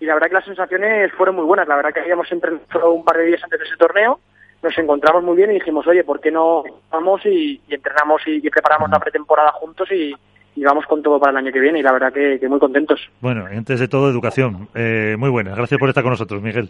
y 0.00 0.06
la 0.06 0.14
verdad 0.14 0.28
que 0.28 0.34
las 0.34 0.44
sensaciones 0.44 1.12
fueron 1.12 1.36
muy 1.36 1.44
buenas, 1.44 1.68
la 1.68 1.76
verdad 1.76 1.92
que 1.92 2.00
habíamos 2.00 2.30
entrenado 2.30 2.92
un 2.92 3.04
par 3.04 3.16
de 3.16 3.26
días 3.26 3.42
antes 3.42 3.58
de 3.58 3.66
ese 3.66 3.76
torneo, 3.76 4.20
nos 4.62 4.76
encontramos 4.76 5.22
muy 5.22 5.36
bien 5.36 5.50
y 5.50 5.54
dijimos, 5.54 5.86
oye, 5.86 6.04
¿por 6.04 6.20
qué 6.20 6.30
no 6.30 6.62
vamos 6.90 7.24
y, 7.26 7.60
entrenamos 7.68 8.22
y 8.26 8.40
preparamos 8.50 8.90
la 8.90 8.98
pretemporada 8.98 9.52
juntos 9.52 9.88
y, 9.92 10.14
y 10.58 10.64
vamos 10.64 10.84
con 10.86 11.00
todo 11.02 11.20
para 11.20 11.30
el 11.30 11.36
año 11.38 11.52
que 11.52 11.60
viene 11.60 11.78
y 11.78 11.82
la 11.82 11.92
verdad 11.92 12.12
que, 12.12 12.48
muy 12.48 12.58
contentos. 12.58 13.00
Bueno, 13.20 13.46
antes 13.46 13.78
de 13.78 13.86
todo, 13.86 14.10
educación. 14.10 14.68
Eh, 14.74 15.14
muy 15.16 15.30
buena. 15.30 15.54
Gracias 15.54 15.78
por 15.78 15.88
estar 15.88 16.02
con 16.02 16.10
nosotros, 16.10 16.42
Miguel. 16.42 16.68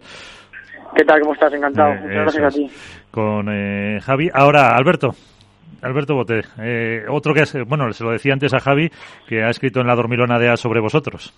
¿Qué 0.95 1.05
tal? 1.05 1.21
¿Cómo 1.21 1.33
estás? 1.33 1.55
Encantado. 1.55 1.93
Eh, 1.93 2.01
Muchas 2.03 2.37
gracias 2.37 2.45
a 2.45 2.51
ti. 2.51 2.71
Con 3.11 3.49
eh, 3.51 3.99
Javi. 4.03 4.31
Ahora, 4.33 4.77
Alberto. 4.77 5.13
Alberto 5.81 6.15
Bote, 6.17 6.41
otro 7.09 7.33
que 7.33 7.43
es, 7.43 7.57
bueno, 7.65 7.93
se 7.93 8.03
lo 8.03 8.11
decía 8.11 8.33
antes 8.33 8.53
a 8.53 8.59
Javi, 8.59 8.91
que 9.29 9.45
ha 9.45 9.49
escrito 9.49 9.81
en 9.81 9.87
la 9.87 9.95
dormilona 9.95 10.37
de 10.37 10.49
A 10.49 10.57
sobre 10.57 10.81
vosotros. 10.81 11.33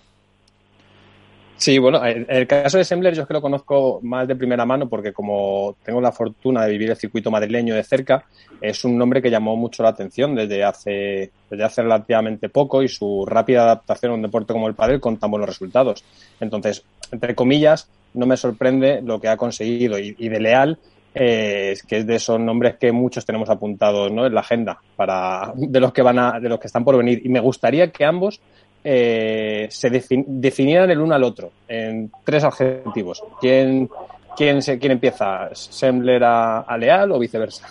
Sí, 1.60 1.78
bueno, 1.78 2.02
el, 2.02 2.46
caso 2.46 2.78
de 2.78 2.84
Sembler 2.84 3.14
yo 3.14 3.20
es 3.20 3.28
que 3.28 3.34
lo 3.34 3.42
conozco 3.42 4.00
más 4.02 4.26
de 4.26 4.34
primera 4.34 4.64
mano 4.64 4.88
porque 4.88 5.12
como 5.12 5.76
tengo 5.84 6.00
la 6.00 6.10
fortuna 6.10 6.64
de 6.64 6.70
vivir 6.70 6.88
el 6.88 6.96
circuito 6.96 7.30
madrileño 7.30 7.74
de 7.74 7.84
cerca, 7.84 8.24
es 8.62 8.82
un 8.86 8.96
nombre 8.96 9.20
que 9.20 9.30
llamó 9.30 9.56
mucho 9.56 9.82
la 9.82 9.90
atención 9.90 10.34
desde 10.34 10.64
hace, 10.64 11.30
desde 11.50 11.62
hace 11.62 11.82
relativamente 11.82 12.48
poco 12.48 12.82
y 12.82 12.88
su 12.88 13.26
rápida 13.26 13.64
adaptación 13.64 14.12
a 14.12 14.14
un 14.14 14.22
deporte 14.22 14.54
como 14.54 14.68
el 14.68 14.74
pádel 14.74 15.00
con 15.00 15.18
tan 15.18 15.30
buenos 15.30 15.50
resultados. 15.50 16.02
Entonces, 16.40 16.82
entre 17.12 17.34
comillas, 17.34 17.90
no 18.14 18.24
me 18.24 18.38
sorprende 18.38 19.02
lo 19.02 19.20
que 19.20 19.28
ha 19.28 19.36
conseguido 19.36 19.98
y, 19.98 20.14
de 20.14 20.40
Leal 20.40 20.78
eh, 21.14 21.74
que 21.86 21.98
es 21.98 22.06
de 22.06 22.14
esos 22.14 22.40
nombres 22.40 22.76
que 22.76 22.90
muchos 22.90 23.26
tenemos 23.26 23.50
apuntados 23.50 24.10
¿no? 24.10 24.24
en 24.24 24.32
la 24.32 24.40
agenda 24.40 24.78
para 24.96 25.52
de 25.54 25.80
los 25.80 25.92
que 25.92 26.00
van 26.00 26.18
a, 26.18 26.40
de 26.40 26.48
los 26.48 26.58
que 26.58 26.68
están 26.68 26.84
por 26.84 26.96
venir 26.96 27.20
y 27.22 27.28
me 27.28 27.40
gustaría 27.40 27.90
que 27.90 28.06
ambos 28.06 28.40
eh, 28.82 29.66
se 29.70 29.90
definieran 29.90 30.90
el 30.90 31.00
uno 31.00 31.14
al 31.14 31.24
otro 31.24 31.52
en 31.68 32.10
tres 32.24 32.44
adjetivos. 32.44 33.22
¿Quién, 33.40 33.88
quién, 34.36 34.62
se, 34.62 34.78
quién 34.78 34.92
empieza? 34.92 35.54
¿Sembler 35.54 36.22
a, 36.24 36.76
Leal 36.78 37.12
o 37.12 37.18
viceversa? 37.18 37.68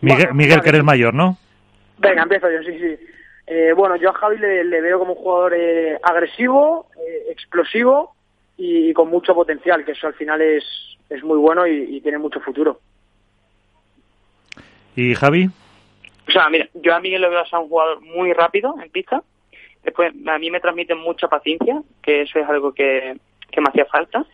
Miguel, 0.00 0.34
Miguel 0.34 0.60
que 0.60 0.68
eres 0.68 0.84
mayor, 0.84 1.14
¿no? 1.14 1.36
Venga, 1.98 2.22
empiezo 2.22 2.50
yo, 2.50 2.62
sí, 2.62 2.78
sí. 2.78 2.96
Eh, 3.46 3.72
bueno, 3.74 3.96
yo 3.96 4.10
a 4.10 4.14
Javi 4.14 4.38
le, 4.38 4.80
veo 4.80 4.98
como 4.98 5.14
un 5.14 5.18
jugador 5.18 5.54
eh, 5.54 5.98
agresivo, 6.02 6.86
eh, 6.96 7.30
explosivo 7.30 8.14
y, 8.56 8.92
con 8.92 9.08
mucho 9.08 9.34
potencial, 9.34 9.84
que 9.84 9.92
eso 9.92 10.06
al 10.06 10.14
final 10.14 10.42
es, 10.42 10.64
es 11.08 11.24
muy 11.24 11.38
bueno 11.38 11.66
y, 11.66 11.96
y 11.96 12.00
tiene 12.00 12.18
mucho 12.18 12.40
futuro. 12.40 12.78
¿Y 14.94 15.14
Javi? 15.14 15.48
O 16.28 16.30
sea, 16.30 16.50
mira, 16.50 16.68
yo 16.74 16.94
a 16.94 17.00
Miguel 17.00 17.22
lo 17.22 17.30
veo 17.30 17.42
a 17.50 17.58
un 17.58 17.68
jugador 17.68 18.02
muy 18.02 18.32
rápido 18.34 18.74
en 18.82 18.90
pista, 18.90 19.22
Después, 19.88 20.12
a 20.26 20.38
mí 20.38 20.50
me 20.50 20.60
transmiten 20.60 20.98
mucha 20.98 21.28
paciencia, 21.28 21.82
que 22.02 22.20
eso 22.20 22.38
es 22.38 22.46
algo 22.46 22.74
que, 22.74 23.16
que 23.50 23.60
me 23.62 23.68
hacía 23.68 23.86
falta. 23.86 24.26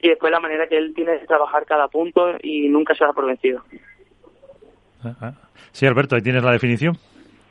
Y 0.00 0.08
después 0.08 0.32
la 0.32 0.40
manera 0.40 0.66
que 0.68 0.78
él 0.78 0.94
tiene 0.94 1.18
de 1.18 1.26
trabajar 1.26 1.66
cada 1.66 1.86
punto 1.88 2.32
y 2.42 2.66
nunca 2.70 2.94
se 2.94 3.04
da 3.04 3.12
por 3.12 3.26
vencido. 3.26 3.62
Ah, 5.04 5.14
ah. 5.20 5.34
Sí, 5.70 5.84
Alberto, 5.84 6.16
ahí 6.16 6.22
tienes 6.22 6.42
la 6.42 6.52
definición. 6.52 6.96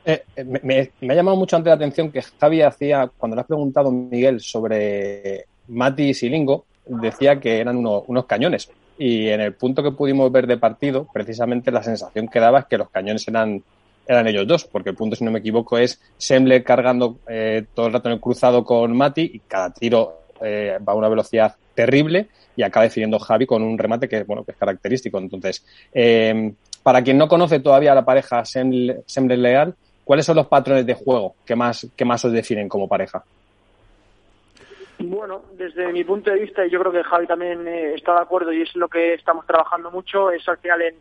Eh, 0.05 0.24
eh, 0.36 0.43
me, 0.43 1.12
ha 1.12 1.15
llamado 1.15 1.38
mucho 1.38 1.55
antes 1.55 1.69
la 1.69 1.75
atención 1.75 2.12
que 2.12 2.24
Javi 2.24 2.63
hacía, 2.63 3.12
cuando 3.15 3.36
le 3.36 3.41
has 3.41 3.48
preguntado, 3.48 3.91
Miguel, 3.91 4.39
sobre 4.39 5.45
Mati 5.67 6.09
y 6.09 6.13
Silingo, 6.15 6.65
decía 6.88 7.39
que 7.39 7.59
eran 7.59 7.77
unos 7.77 8.25
cañones. 8.25 8.71
Y 8.98 9.29
en 9.29 9.41
el 9.41 9.53
punto 9.53 9.83
que 9.83 9.91
pudimos 9.91 10.31
ver 10.31 10.48
de 10.48 10.57
partido, 10.57 11.07
precisamente 11.13 11.69
la 11.69 11.83
sensación 11.83 12.27
que 12.27 12.39
daba 12.39 12.62
es 12.62 12.65
que 12.65 12.79
los 12.79 12.89
cañones 12.89 13.27
eran, 13.27 13.62
eran 14.09 14.27
ellos 14.27 14.47
dos, 14.47 14.65
porque 14.65 14.89
el 14.89 14.95
punto, 14.95 15.15
si 15.15 15.23
no 15.23 15.31
me 15.31 15.39
equivoco, 15.39 15.77
es 15.77 16.01
Semble 16.17 16.63
cargando 16.63 17.19
eh, 17.27 17.65
todo 17.73 17.87
el 17.87 17.93
rato 17.93 18.09
en 18.09 18.15
el 18.15 18.19
cruzado 18.19 18.63
con 18.63 18.97
Mati 18.97 19.31
y 19.33 19.39
cada 19.39 19.71
tiro 19.71 20.15
va 20.41 20.93
a 20.93 20.95
una 20.95 21.09
velocidad 21.09 21.53
terrible 21.75 22.29
y 22.55 22.63
acaba 22.63 22.85
definiendo 22.85 23.19
Javi 23.19 23.45
con 23.45 23.61
un 23.61 23.77
remate 23.77 24.07
que, 24.07 24.23
bueno, 24.23 24.45
que 24.45 24.51
es 24.51 24.57
característico. 24.57 25.17
Entonces, 25.17 25.65
para 26.81 27.03
quien 27.03 27.17
no 27.17 27.27
conoce 27.27 27.59
todavía 27.59 27.91
a 27.91 27.95
la 27.95 28.05
pareja 28.05 28.45
Semble-Leal, 28.45 29.75
¿cuáles 30.05 30.25
son 30.25 30.37
los 30.37 30.47
patrones 30.47 30.85
de 30.85 30.93
juego 30.93 31.35
que 31.45 31.57
más, 31.57 31.87
que 31.93 32.05
más 32.05 32.23
os 32.23 32.31
definen 32.31 32.69
como 32.69 32.87
pareja? 32.87 33.21
Bueno, 34.99 35.43
desde 35.53 35.93
mi 35.93 36.03
punto 36.03 36.29
de 36.29 36.39
vista, 36.39 36.65
y 36.65 36.69
yo 36.69 36.79
creo 36.79 36.91
que 36.91 37.03
Javi 37.03 37.25
también 37.25 37.65
eh, 37.67 37.93
está 37.95 38.15
de 38.15 38.21
acuerdo 38.21 38.51
y 38.51 38.63
es 38.63 38.75
lo 38.75 38.89
que 38.89 39.13
estamos 39.13 39.45
trabajando 39.45 39.89
mucho, 39.91 40.29
es 40.29 40.47
al 40.49 40.57
final 40.57 40.81
en, 40.81 40.95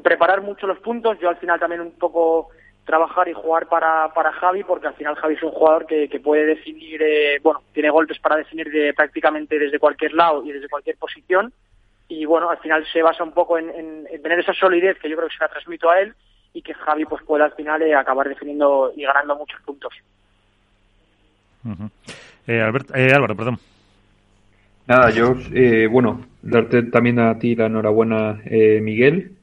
preparar 0.00 0.42
mucho 0.42 0.66
los 0.66 0.78
puntos. 0.78 1.18
Yo 1.20 1.28
al 1.28 1.36
final 1.36 1.60
también 1.60 1.80
un 1.80 1.92
poco 1.92 2.48
trabajar 2.84 3.28
y 3.28 3.32
jugar 3.32 3.68
para, 3.68 4.12
para 4.12 4.32
Javi, 4.32 4.64
porque 4.64 4.88
al 4.88 4.94
final 4.94 5.14
Javi 5.16 5.34
es 5.34 5.42
un 5.42 5.50
jugador 5.50 5.86
que, 5.86 6.20
puede 6.22 6.46
definir, 6.46 7.00
eh, 7.02 7.38
bueno, 7.42 7.62
tiene 7.72 7.90
golpes 7.90 8.18
para 8.18 8.36
definir 8.36 8.70
de, 8.70 8.92
prácticamente 8.94 9.58
desde 9.58 9.78
cualquier 9.78 10.14
lado 10.14 10.44
y 10.44 10.52
desde 10.52 10.68
cualquier 10.68 10.96
posición. 10.96 11.52
Y 12.08 12.24
bueno, 12.24 12.50
al 12.50 12.58
final 12.58 12.84
se 12.92 13.02
basa 13.02 13.24
un 13.24 13.32
poco 13.32 13.56
en 13.56 14.06
tener 14.22 14.40
esa 14.40 14.52
solidez 14.52 14.98
que 14.98 15.08
yo 15.08 15.16
creo 15.16 15.28
que 15.28 15.36
se 15.36 15.44
la 15.44 15.48
transmito 15.48 15.88
a 15.88 16.00
él 16.00 16.14
y 16.54 16.62
que 16.62 16.74
Javi 16.74 17.04
pues 17.04 17.22
pueda 17.24 17.46
al 17.46 17.54
final 17.54 17.82
eh, 17.82 17.94
acabar 17.94 18.28
definiendo 18.28 18.92
y 18.96 19.02
ganando 19.02 19.36
muchos 19.36 19.60
puntos. 19.62 19.92
Eh, 22.46 22.72
eh, 22.94 23.12
Álvaro, 23.14 23.36
perdón. 23.36 23.58
Nada, 24.86 25.10
yo, 25.10 25.34
bueno, 25.90 26.26
darte 26.42 26.82
también 26.82 27.20
a 27.20 27.38
ti 27.38 27.54
la 27.54 27.66
enhorabuena, 27.66 28.40
Miguel. 28.80 29.36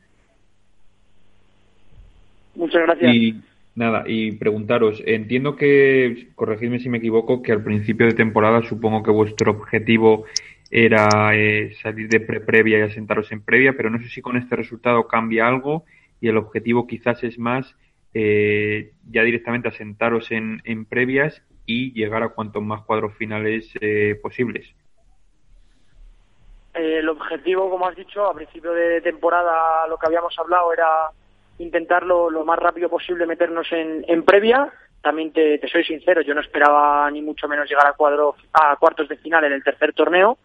Muchas 2.59 2.81
gracias. 2.81 3.15
Y 3.15 3.41
nada, 3.73 4.03
y 4.05 4.33
preguntaros, 4.33 5.01
entiendo 5.05 5.55
que, 5.55 6.27
corregidme 6.35 6.79
si 6.79 6.89
me 6.89 6.97
equivoco, 6.97 7.41
que 7.41 7.53
al 7.53 7.63
principio 7.63 8.05
de 8.05 8.13
temporada 8.13 8.61
supongo 8.63 9.01
que 9.01 9.11
vuestro 9.11 9.51
objetivo 9.51 10.25
era 10.69 11.07
salir 11.81 12.09
de 12.09 12.19
pre 12.19 12.41
previa 12.41 12.79
y 12.79 12.81
asentaros 12.81 13.31
en 13.31 13.41
previa, 13.41 13.77
pero 13.77 13.89
no 13.89 13.97
sé 13.99 14.09
si 14.09 14.21
con 14.21 14.35
este 14.35 14.57
resultado 14.57 15.07
cambia 15.07 15.47
algo 15.47 15.85
y 16.19 16.27
el 16.27 16.35
objetivo 16.35 16.85
quizás 16.85 17.23
es 17.23 17.39
más 17.39 17.77
eh, 18.13 18.91
ya 19.09 19.23
directamente 19.23 19.69
asentaros 19.69 20.29
en, 20.31 20.61
en 20.65 20.83
previas 20.83 21.41
y 21.65 21.93
llegar 21.93 22.23
a 22.23 22.29
cuantos 22.29 22.61
más 22.61 22.81
cuadros 22.81 23.15
finales 23.15 23.71
eh, 23.79 24.19
posibles. 24.21 24.67
Eh, 26.73 26.97
el 26.99 27.07
objetivo, 27.07 27.69
como 27.69 27.87
has 27.87 27.95
dicho, 27.95 28.25
a 28.25 28.33
principio 28.33 28.73
de 28.73 28.99
temporada 28.99 29.87
lo 29.87 29.97
que 29.97 30.07
habíamos 30.07 30.37
hablado 30.37 30.73
era 30.73 31.09
intentarlo 31.59 32.29
lo 32.29 32.43
más 32.45 32.57
rápido 32.57 32.89
posible 32.89 33.25
meternos 33.25 33.71
en, 33.71 34.03
en 34.07 34.23
previa. 34.23 34.71
También 35.01 35.31
te, 35.31 35.61
soy 35.71 35.83
sincero, 35.83 36.21
yo 36.21 36.33
no 36.33 36.41
esperaba 36.41 37.09
ni 37.11 37.21
mucho 37.21 37.47
menos 37.47 37.69
llegar 37.69 37.87
a, 37.87 37.93
cuadro, 37.93 38.35
a 38.51 38.75
cuartos 38.75 39.07
de 39.07 39.17
final 39.17 39.45
en 39.45 39.53
el 39.53 39.63
tercer 39.63 39.93
torneo. 39.93 40.37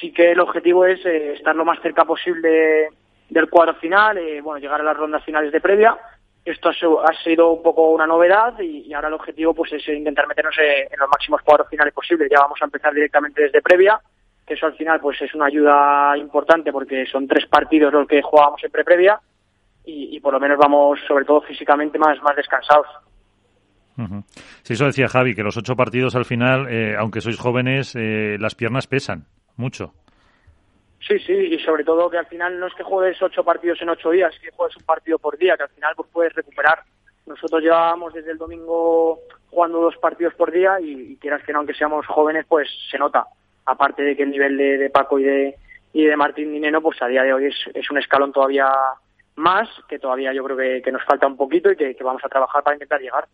Sí 0.00 0.12
que 0.12 0.32
el 0.32 0.40
objetivo 0.40 0.84
es 0.84 1.04
estar 1.04 1.56
lo 1.56 1.64
más 1.64 1.80
cerca 1.80 2.04
posible 2.04 2.88
del 3.30 3.48
cuadro 3.48 3.74
final, 3.74 4.18
eh, 4.18 4.40
bueno, 4.42 4.58
llegar 4.58 4.80
a 4.80 4.84
las 4.84 4.96
rondas 4.96 5.24
finales 5.24 5.52
de 5.52 5.60
previa. 5.60 5.96
Esto 6.44 6.70
ha 6.70 7.14
sido 7.22 7.52
un 7.52 7.62
poco 7.62 7.90
una 7.90 8.06
novedad 8.06 8.58
y, 8.60 8.92
ahora 8.92 9.08
el 9.08 9.14
objetivo 9.14 9.54
pues 9.54 9.72
es 9.72 9.86
intentar 9.88 10.26
meternos 10.26 10.56
eh, 10.58 10.88
en 10.90 10.98
los 10.98 11.08
máximos 11.08 11.40
cuadros 11.42 11.68
finales 11.68 11.94
posibles. 11.94 12.28
Ya 12.30 12.40
vamos 12.40 12.58
a 12.60 12.64
empezar 12.64 12.92
directamente 12.92 13.42
desde 13.42 13.62
previa, 13.62 14.00
que 14.46 14.54
eso 14.54 14.66
al 14.66 14.74
final 14.74 15.00
pues 15.00 15.20
es 15.22 15.34
una 15.34 15.46
ayuda 15.46 16.16
importante 16.18 16.72
porque 16.72 17.06
son 17.06 17.26
tres 17.26 17.46
partidos 17.46 17.92
los 17.92 18.06
que 18.06 18.20
jugábamos 18.20 18.62
en 18.64 18.70
pre-previa 18.70 19.20
y, 20.14 20.20
por 20.20 20.32
lo 20.32 20.40
menos 20.40 20.58
vamos 20.58 20.98
sobre 21.06 21.24
todo 21.24 21.40
físicamente 21.42 21.98
más, 21.98 22.20
más 22.22 22.36
descansados. 22.36 22.86
Sí, 24.62 24.72
eso 24.72 24.86
decía 24.86 25.08
Javi, 25.08 25.34
que 25.34 25.42
los 25.42 25.56
ocho 25.56 25.76
partidos 25.76 26.16
al 26.16 26.24
final, 26.24 26.66
eh, 26.70 26.94
aunque 26.98 27.20
sois 27.20 27.38
jóvenes, 27.38 27.94
las 27.94 28.54
piernas 28.54 28.86
pesan 28.86 29.26
mucho. 29.56 29.92
Sí, 31.06 31.18
sí, 31.18 31.32
y 31.32 31.58
sobre 31.60 31.82
todo 31.82 32.10
que 32.10 32.18
al 32.18 32.26
final 32.26 32.58
no 32.58 32.66
es 32.66 32.74
que 32.74 32.82
juegues 32.82 33.20
ocho 33.22 33.42
partidos 33.42 33.80
en 33.80 33.88
ocho 33.88 34.10
días, 34.10 34.34
que 34.40 34.50
juegues 34.50 34.76
un 34.76 34.84
partido 34.84 35.18
por 35.18 35.36
día, 35.38 35.56
que 35.56 35.62
al 35.62 35.70
final 35.70 35.94
pues 35.96 36.08
puedes 36.12 36.34
recuperar. 36.34 36.82
Nosotros 37.26 37.62
llevábamos 37.62 38.12
desde 38.12 38.32
el 38.32 38.38
domingo 38.38 39.18
jugando 39.48 39.80
dos 39.80 39.96
partidos 39.96 40.34
por 40.34 40.52
día 40.52 40.78
y, 40.80 41.16
quieras 41.16 41.42
que 41.44 41.52
no, 41.52 41.58
aunque 41.58 41.74
seamos 41.74 42.06
jóvenes, 42.06 42.44
pues 42.46 42.68
se 42.90 42.98
nota. 42.98 43.26
Aparte 43.64 44.02
de 44.02 44.16
que 44.16 44.24
el 44.24 44.30
nivel 44.30 44.56
de, 44.56 44.90
Paco 44.90 45.18
y 45.18 45.24
de, 45.24 45.56
y 45.92 46.04
de 46.04 46.16
Martín 46.16 46.52
Dineno, 46.52 46.82
pues 46.82 47.00
a 47.02 47.06
día 47.06 47.22
de 47.22 47.32
hoy 47.32 47.46
es, 47.46 47.56
es 47.74 47.90
un 47.90 47.98
escalón 47.98 48.32
todavía 48.32 48.70
más, 49.40 49.68
que 49.88 49.98
todavía 49.98 50.32
yo 50.32 50.44
creo 50.44 50.56
que, 50.82 50.92
nos 50.92 51.04
falta 51.04 51.26
un 51.26 51.36
poquito 51.36 51.70
y 51.72 51.76
que 51.76 52.04
vamos 52.04 52.22
a 52.24 52.28
trabajar 52.28 52.62
para 52.62 52.76
intentar 52.76 53.00
llegar. 53.00 53.26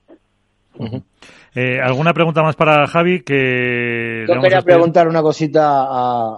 Eh, 1.54 1.80
¿Alguna 1.80 2.12
pregunta 2.12 2.42
más 2.42 2.56
para 2.56 2.86
Javi? 2.86 3.22
Que 3.22 4.26
Yo 4.28 4.40
quería 4.40 4.62
preguntar 4.62 5.08
una 5.08 5.22
cosita 5.22 5.86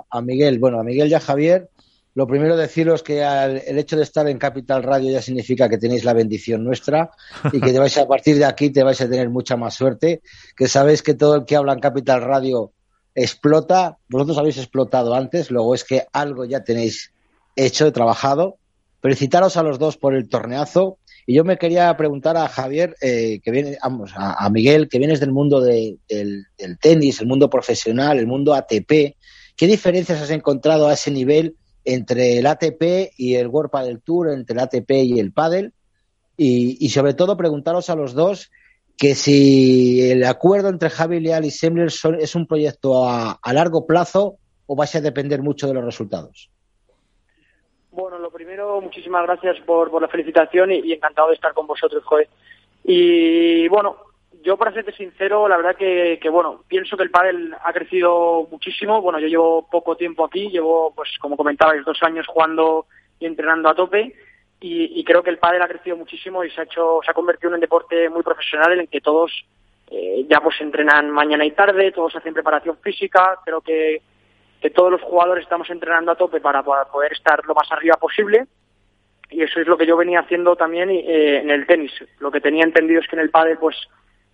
a, 0.08 0.22
Miguel. 0.22 0.58
Bueno, 0.58 0.80
a 0.80 0.84
Miguel 0.84 1.08
y 1.08 1.14
a 1.14 1.20
Javier. 1.20 1.68
Lo 2.14 2.26
primero 2.26 2.56
deciros 2.56 3.02
que 3.02 3.22
el 3.22 3.78
hecho 3.78 3.96
de 3.96 4.02
estar 4.02 4.28
en 4.28 4.38
Capital 4.38 4.82
Radio 4.82 5.12
ya 5.12 5.22
significa 5.22 5.68
que 5.68 5.78
tenéis 5.78 6.04
la 6.04 6.14
bendición 6.14 6.64
nuestra 6.64 7.10
y 7.52 7.60
que 7.60 7.72
te 7.72 7.78
vais 7.80 7.96
a, 7.96 8.08
partir 8.08 8.38
de 8.38 8.44
aquí 8.44 8.70
te 8.70 8.82
vais 8.82 9.00
a 9.00 9.08
tener 9.08 9.28
mucha 9.28 9.56
más 9.56 9.74
suerte. 9.74 10.22
Que 10.56 10.66
sabéis 10.66 11.02
que 11.02 11.14
todo 11.14 11.36
el 11.36 11.44
que 11.44 11.56
habla 11.56 11.74
en 11.74 11.80
Capital 11.80 12.22
Radio 12.22 12.72
explota. 13.14 13.98
Vosotros 14.08 14.38
habéis 14.38 14.58
explotado 14.58 15.14
antes, 15.14 15.50
luego 15.50 15.74
es 15.74 15.84
que 15.84 16.06
algo 16.12 16.44
ya 16.44 16.64
tenéis 16.64 17.12
hecho, 17.56 17.92
trabajado. 17.92 18.57
Felicitaros 19.00 19.56
a 19.56 19.62
los 19.62 19.78
dos 19.78 19.96
por 19.96 20.14
el 20.14 20.28
torneazo 20.28 20.98
y 21.28 21.34
yo 21.34 21.44
me 21.44 21.58
quería 21.58 21.94
preguntar 21.94 22.38
a 22.38 22.48
Javier, 22.48 22.96
eh, 23.02 23.40
que 23.44 23.50
viene, 23.50 23.76
vamos, 23.82 24.12
a, 24.16 24.48
Miguel, 24.48 24.88
que 24.88 24.98
vienes 24.98 25.20
del 25.20 25.30
mundo 25.30 25.60
del, 25.60 25.98
tenis, 26.80 27.20
el 27.20 27.26
mundo 27.26 27.50
profesional, 27.50 28.18
el 28.18 28.26
mundo 28.26 28.54
ATP. 28.54 29.14
¿Qué 29.54 29.66
diferencias 29.66 30.22
has 30.22 30.30
encontrado 30.30 30.88
a 30.88 30.94
ese 30.94 31.10
nivel 31.10 31.54
entre 31.84 32.38
el 32.38 32.46
ATP 32.46 33.12
y 33.18 33.34
el 33.34 33.48
World 33.48 33.70
Padel 33.70 34.00
Tour, 34.00 34.30
entre 34.30 34.54
el 34.54 34.60
ATP 34.60 34.90
y 35.04 35.20
el 35.20 35.32
Padel? 35.32 35.74
Y, 36.38 36.88
sobre 36.88 37.12
todo 37.12 37.36
preguntaros 37.36 37.90
a 37.90 37.94
los 37.94 38.14
dos 38.14 38.50
que 38.96 39.14
si 39.14 40.10
el 40.10 40.24
acuerdo 40.24 40.70
entre 40.70 40.88
Javi 40.88 41.20
Leal 41.20 41.44
y 41.44 41.50
Semler 41.50 41.90
es 42.20 42.34
un 42.34 42.46
proyecto 42.46 43.06
a, 43.06 43.32
a 43.32 43.52
largo 43.52 43.86
plazo 43.86 44.38
o 44.64 44.74
vais 44.76 44.94
a 44.94 45.02
depender 45.02 45.42
mucho 45.42 45.66
de 45.66 45.74
los 45.74 45.84
resultados. 45.84 46.50
Bueno, 47.98 48.16
lo 48.20 48.30
primero, 48.30 48.80
muchísimas 48.80 49.24
gracias 49.24 49.58
por, 49.66 49.90
por 49.90 50.00
la 50.00 50.06
felicitación 50.06 50.70
y, 50.70 50.92
encantado 50.92 51.30
de 51.30 51.34
estar 51.34 51.52
con 51.52 51.66
vosotros, 51.66 52.04
Joe. 52.04 52.28
Y 52.84 53.66
bueno, 53.66 53.96
yo 54.40 54.56
para 54.56 54.72
serte 54.72 54.92
sincero, 54.92 55.48
la 55.48 55.56
verdad 55.56 55.74
que, 55.74 56.20
que, 56.22 56.28
bueno, 56.28 56.62
pienso 56.68 56.96
que 56.96 57.02
el 57.02 57.10
pádel 57.10 57.56
ha 57.60 57.72
crecido 57.72 58.46
muchísimo. 58.52 59.02
Bueno, 59.02 59.18
yo 59.18 59.26
llevo 59.26 59.68
poco 59.68 59.96
tiempo 59.96 60.24
aquí, 60.24 60.48
llevo, 60.48 60.94
pues 60.94 61.08
como 61.20 61.36
comentabais, 61.36 61.84
dos 61.84 62.00
años 62.04 62.24
jugando 62.28 62.86
y 63.18 63.26
entrenando 63.26 63.68
a 63.68 63.74
tope. 63.74 64.14
Y, 64.60 65.02
creo 65.02 65.24
que 65.24 65.30
el 65.30 65.38
pádel 65.38 65.62
ha 65.62 65.68
crecido 65.68 65.96
muchísimo 65.96 66.44
y 66.44 66.50
se 66.52 66.60
ha 66.60 66.64
hecho, 66.64 67.00
se 67.04 67.10
ha 67.10 67.14
convertido 67.14 67.48
en 67.48 67.54
un 67.54 67.60
deporte 67.60 68.08
muy 68.10 68.22
profesional 68.22 68.74
en 68.74 68.80
el 68.82 68.88
que 68.88 69.00
todos 69.00 69.44
eh, 69.90 70.24
ya 70.30 70.40
pues 70.40 70.60
entrenan 70.60 71.10
mañana 71.10 71.44
y 71.44 71.50
tarde, 71.50 71.90
todos 71.90 72.14
hacen 72.14 72.32
preparación 72.32 72.78
física. 72.78 73.40
Creo 73.44 73.60
que 73.60 74.02
que 74.60 74.70
todos 74.70 74.90
los 74.90 75.02
jugadores 75.02 75.44
estamos 75.44 75.70
entrenando 75.70 76.12
a 76.12 76.16
tope 76.16 76.40
para, 76.40 76.62
poder 76.62 77.12
estar 77.12 77.44
lo 77.46 77.54
más 77.54 77.70
arriba 77.70 77.96
posible 77.96 78.46
y 79.30 79.42
eso 79.42 79.60
es 79.60 79.66
lo 79.66 79.76
que 79.76 79.86
yo 79.86 79.96
venía 79.96 80.20
haciendo 80.20 80.56
también 80.56 80.90
eh, 80.90 81.40
en 81.40 81.50
el 81.50 81.66
tenis. 81.66 81.92
Lo 82.18 82.30
que 82.30 82.40
tenía 82.40 82.64
entendido 82.64 83.00
es 83.00 83.08
que 83.08 83.16
en 83.16 83.22
el 83.22 83.30
pádel 83.30 83.58
pues 83.58 83.76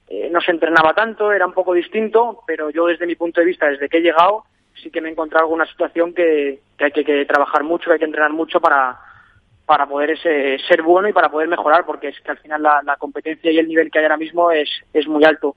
eh, 0.09 0.29
no 0.31 0.41
se 0.41 0.53
entrenaba 0.53 0.95
tanto, 0.95 1.33
era 1.33 1.47
un 1.47 1.53
poco 1.53 1.75
distinto, 1.75 2.43
pero 2.47 2.71
yo 2.71 2.87
desde 2.87 3.07
mi 3.07 3.17
punto 3.17 3.41
de 3.41 3.47
vista, 3.47 3.67
desde 3.67 3.89
que 3.89 3.99
he 3.99 4.03
llegado, 4.03 4.45
sí 4.75 4.91
que 4.91 5.01
me 5.01 5.09
he 5.09 5.13
encontrado 5.13 5.45
alguna 5.45 5.67
situación 5.67 6.15
que, 6.15 6.61
hay 6.79 6.91
que, 6.93 7.25
trabajar 7.27 7.65
mucho, 7.65 7.87
que 7.87 7.95
hay 7.95 7.99
que 7.99 8.05
entrenar 8.05 8.33
mucho 8.33 8.61
para, 8.61 8.99
para 9.67 9.87
poder 9.87 10.13
ese, 10.13 10.59
ser 10.69 10.83
bueno 10.83 11.09
y 11.09 11.13
para 11.13 11.31
poder 11.31 11.49
mejorar, 11.49 11.85
porque 11.85 12.09
es 12.09 12.21
que 12.21 12.31
al 12.31 12.39
final 12.39 12.63
la, 12.63 12.83
la 12.85 12.97
competencia 12.97 13.51
y 13.51 13.59
el 13.59 13.69
nivel 13.69 13.91
que 13.91 13.99
hay 13.99 14.05
ahora 14.05 14.17
mismo 14.17 14.51
es, 14.51 14.69
es 14.93 15.09
muy 15.09 15.25
alto. 15.25 15.57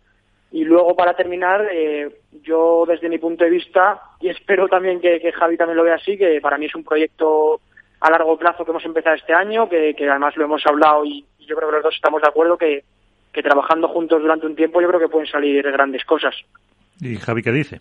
Y 0.51 0.63
luego, 0.63 0.95
para 0.95 1.13
terminar, 1.13 1.67
eh, 1.71 2.09
yo 2.41 2.85
desde 2.87 3.09
mi 3.09 3.17
punto 3.17 3.43
de 3.43 3.49
vista, 3.49 4.01
y 4.21 4.29
espero 4.29 4.67
también 4.67 4.99
que, 4.99 5.31
Javi 5.31 5.57
también 5.57 5.77
lo 5.77 5.83
vea 5.83 5.95
así, 5.95 6.17
que 6.17 6.39
para 6.41 6.57
mí 6.57 6.65
es 6.65 6.75
un 6.75 6.83
proyecto 6.83 7.61
a 7.99 8.11
largo 8.11 8.37
plazo 8.37 8.63
que 8.63 8.71
hemos 8.71 8.85
empezado 8.85 9.15
este 9.15 9.33
año, 9.33 9.67
que, 9.67 9.95
además 9.99 10.35
lo 10.37 10.45
hemos 10.45 10.65
hablado 10.65 11.05
y, 11.05 11.25
yo 11.39 11.55
creo 11.55 11.69
que 11.69 11.75
los 11.75 11.83
dos 11.83 11.95
estamos 11.95 12.21
de 12.21 12.27
acuerdo 12.27 12.57
que, 12.57 12.83
que 13.31 13.41
trabajando 13.41 13.87
juntos 13.87 14.21
durante 14.21 14.45
un 14.45 14.55
tiempo 14.55 14.81
yo 14.81 14.89
creo 14.89 14.99
que 14.99 15.07
pueden 15.07 15.27
salir 15.29 15.63
grandes 15.71 16.03
cosas. 16.03 16.35
¿Y 16.99 17.15
Javi 17.15 17.41
qué 17.41 17.53
dice? 17.53 17.79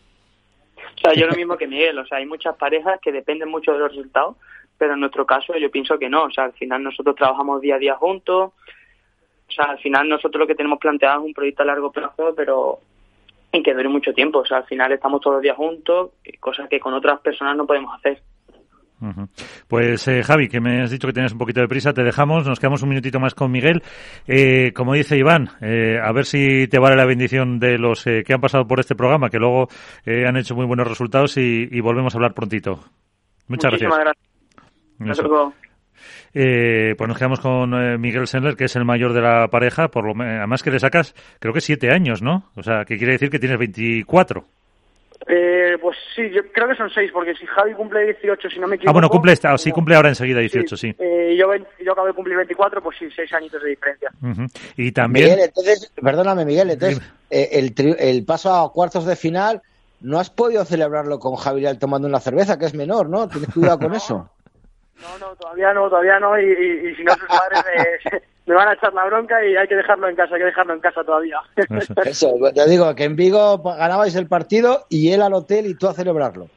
O 0.97 1.01
sea, 1.01 1.15
yo 1.15 1.27
lo 1.31 1.35
mismo 1.35 1.57
que 1.57 1.67
Miguel, 1.67 1.99
o 1.99 2.07
sea, 2.07 2.19
hay 2.19 2.27
muchas 2.27 2.57
parejas 2.57 3.01
que 3.01 3.13
dependen 3.13 3.49
mucho 3.49 3.73
de 3.73 3.79
los 3.79 3.91
resultados, 3.91 4.37
pero 4.79 4.95
en 4.95 5.01
nuestro 5.01 5.27
caso 5.27 5.57
yo 5.57 5.71
pienso 5.71 5.99
que 5.99 6.09
no, 6.09 6.25
o 6.25 6.31
sea, 6.31 6.45
al 6.45 6.53
final 6.53 6.83
nosotros 6.83 7.17
trabajamos 7.17 7.61
día 7.61 7.77
a 7.77 7.79
día 7.79 7.95
juntos, 7.95 8.53
o 9.49 9.53
sea, 9.53 9.67
al 9.67 9.79
final 9.79 10.09
nosotros 10.09 10.41
lo 10.41 10.47
que 10.47 10.55
tenemos 10.55 10.79
planteado 10.79 11.21
es 11.21 11.27
un 11.27 11.35
proyecto 11.35 11.63
a 11.63 11.67
largo 11.67 11.91
plazo, 11.91 12.35
pero 12.37 12.79
en 13.53 13.63
que 13.63 13.75
dure 13.75 13.89
mucho 13.89 14.13
tiempo, 14.13 14.41
o 14.41 14.47
sea, 14.47 14.59
al 14.59 14.67
final 14.67 14.93
estamos 14.93 15.21
todos 15.21 15.37
los 15.37 15.43
días 15.43 15.57
juntos, 15.57 16.11
cosas 16.41 16.69
que 16.69 16.81
con 16.81 16.95
otras 16.95 17.21
personas 17.21 17.57
no 17.57 17.67
podemos 17.67 17.95
hacer. 17.95 18.21
Pues 19.69 20.09
eh, 20.09 20.23
Javi, 20.23 20.49
que 20.49 20.61
me 20.61 20.83
has 20.83 20.91
dicho 20.91 21.07
que 21.07 21.13
tienes 21.13 21.33
un 21.33 21.39
poquito 21.39 21.61
de 21.61 21.69
prisa, 21.69 21.93
te 21.93 22.03
dejamos, 22.03 22.47
nos 22.47 22.59
quedamos 22.59 22.83
un 22.83 22.89
minutito 22.89 23.21
más 23.21 23.35
con 23.35 23.51
Miguel. 23.51 23.83
Eh, 24.27 24.73
como 24.75 24.95
dice 24.95 25.19
Iván, 25.19 25.51
eh, 25.61 25.99
a 26.03 26.13
ver 26.13 26.25
si 26.25 26.67
te 26.69 26.79
vale 26.79 26.97
la 26.97 27.05
bendición 27.05 27.59
de 27.59 27.79
los 27.79 28.05
que 28.05 28.33
han 28.33 28.41
pasado 28.41 28.67
por 28.67 28.81
este 28.81 28.95
programa, 28.95 29.29
que 29.29 29.39
luego 29.39 29.69
han 30.07 30.37
hecho 30.37 30.55
muy 30.55 30.67
buenos 30.67 30.89
resultados 30.89 31.37
y, 31.37 31.81
volvemos 31.81 32.15
a 32.15 32.19
hablar 32.19 32.35
prontito. 32.35 32.81
Muchas 33.49 33.73
Muchísimas 33.73 33.99
gracias. 34.99 35.66
Pues 36.33 37.09
nos 37.09 37.19
quedamos 37.19 37.41
con 37.41 38.01
Miguel 38.01 38.27
Sendler, 38.27 38.57
que 38.57 38.65
es 38.65 38.77
el 38.77 38.85
mayor 38.85 39.13
de 39.13 39.21
la 39.21 39.49
pareja, 39.49 39.89
por 39.89 40.05
lo 40.05 40.23
además 40.23 40.63
que 40.63 40.71
le 40.71 40.79
sacas, 40.79 41.15
creo 41.39 41.55
que 41.55 41.61
siete 41.61 41.91
años, 41.91 42.23
¿no? 42.23 42.51
O 42.57 42.63
sea, 42.63 42.85
que 42.85 42.97
quiere 42.97 43.13
decir 43.13 43.31
que 43.31 43.39
tienes 43.39 43.59
24. 43.59 44.45
Eh, 45.29 45.77
pues 45.81 45.97
sí, 46.15 46.23
yo 46.31 46.43
creo 46.53 46.69
que 46.69 46.77
son 46.77 46.89
seis, 46.91 47.11
porque 47.13 47.35
si 47.35 47.47
Javi 47.47 47.75
cumple 47.75 48.05
18, 48.05 48.49
si 48.49 48.61
no 48.61 48.69
me 48.69 48.77
equivoco... 48.77 48.91
Ah, 48.91 48.93
bueno, 48.93 49.09
cumple, 49.09 49.33
esta, 49.33 49.57
sí, 49.59 49.73
cumple 49.73 49.97
ahora 49.97 50.11
enseguida 50.11 50.39
18, 50.39 50.77
sí. 50.77 50.95
Eh, 50.99 51.37
yo, 51.37 51.47
yo 51.85 51.93
acabo 51.93 52.07
de 52.07 52.13
cumplir 52.13 52.37
24, 52.37 52.81
pues 52.81 52.97
sí, 52.99 53.09
seis 53.15 53.33
añitos 53.33 53.61
de 53.61 53.71
diferencia. 53.71 54.11
Y 54.77 54.93
también... 54.93 55.31
Miguel, 55.31 55.45
entonces, 55.47 55.93
perdóname, 56.01 56.45
Miguel, 56.45 56.71
entonces, 56.71 57.03
eh, 57.31 57.49
el, 57.53 57.97
el 57.99 58.25
paso 58.25 58.55
a 58.55 58.73
cuartos 58.73 59.05
de 59.05 59.17
final, 59.17 59.63
no 60.01 60.21
has 60.21 60.31
podido 60.31 60.65
celebrarlo 60.65 61.19
con 61.19 61.35
Javier 61.35 61.77
tomando 61.77 62.07
una 62.07 62.21
cerveza, 62.21 62.57
que 62.57 62.67
es 62.67 62.75
menor, 62.75 63.09
¿no? 63.09 63.27
Tienes 63.29 63.53
cuidado 63.53 63.79
con 63.81 63.95
eso. 63.95 64.31
No, 65.01 65.19
no, 65.19 65.37
todavía 65.37 65.73
no, 65.75 65.89
todavía 65.89 66.19
no, 66.19 66.39
y, 66.41 66.45
y, 66.45 66.95
si 66.95 67.05
no 67.05 67.13
sus 67.15 67.29
padres 67.29 67.63
me, 68.47 68.55
van 68.55 68.69
a 68.69 68.75
echar 68.75 68.95
la 68.95 69.05
bronca 69.05 69.45
y 69.45 69.57
hay 69.57 69.69
que 69.69 69.77
dejarlo 69.77 70.09
en 70.09 70.17
casa, 70.17 70.35
hay 70.35 70.41
que 70.41 70.47
dejarlo 70.47 70.75
en 70.75 70.81
casa 70.81 71.05
todavía. 71.05 71.39
Eso, 72.05 72.35
te 72.55 72.69
digo 72.69 72.95
que 72.95 73.05
en 73.05 73.17
Vigo 73.17 73.59
ganabais 73.59 74.15
el 74.15 74.27
partido 74.27 74.87
y 74.89 75.13
él 75.13 75.23
al 75.23 75.35
hotel 75.35 75.67
y 75.67 75.75
tú 75.75 75.89
a 75.89 75.93
celebrarlo. 75.93 76.49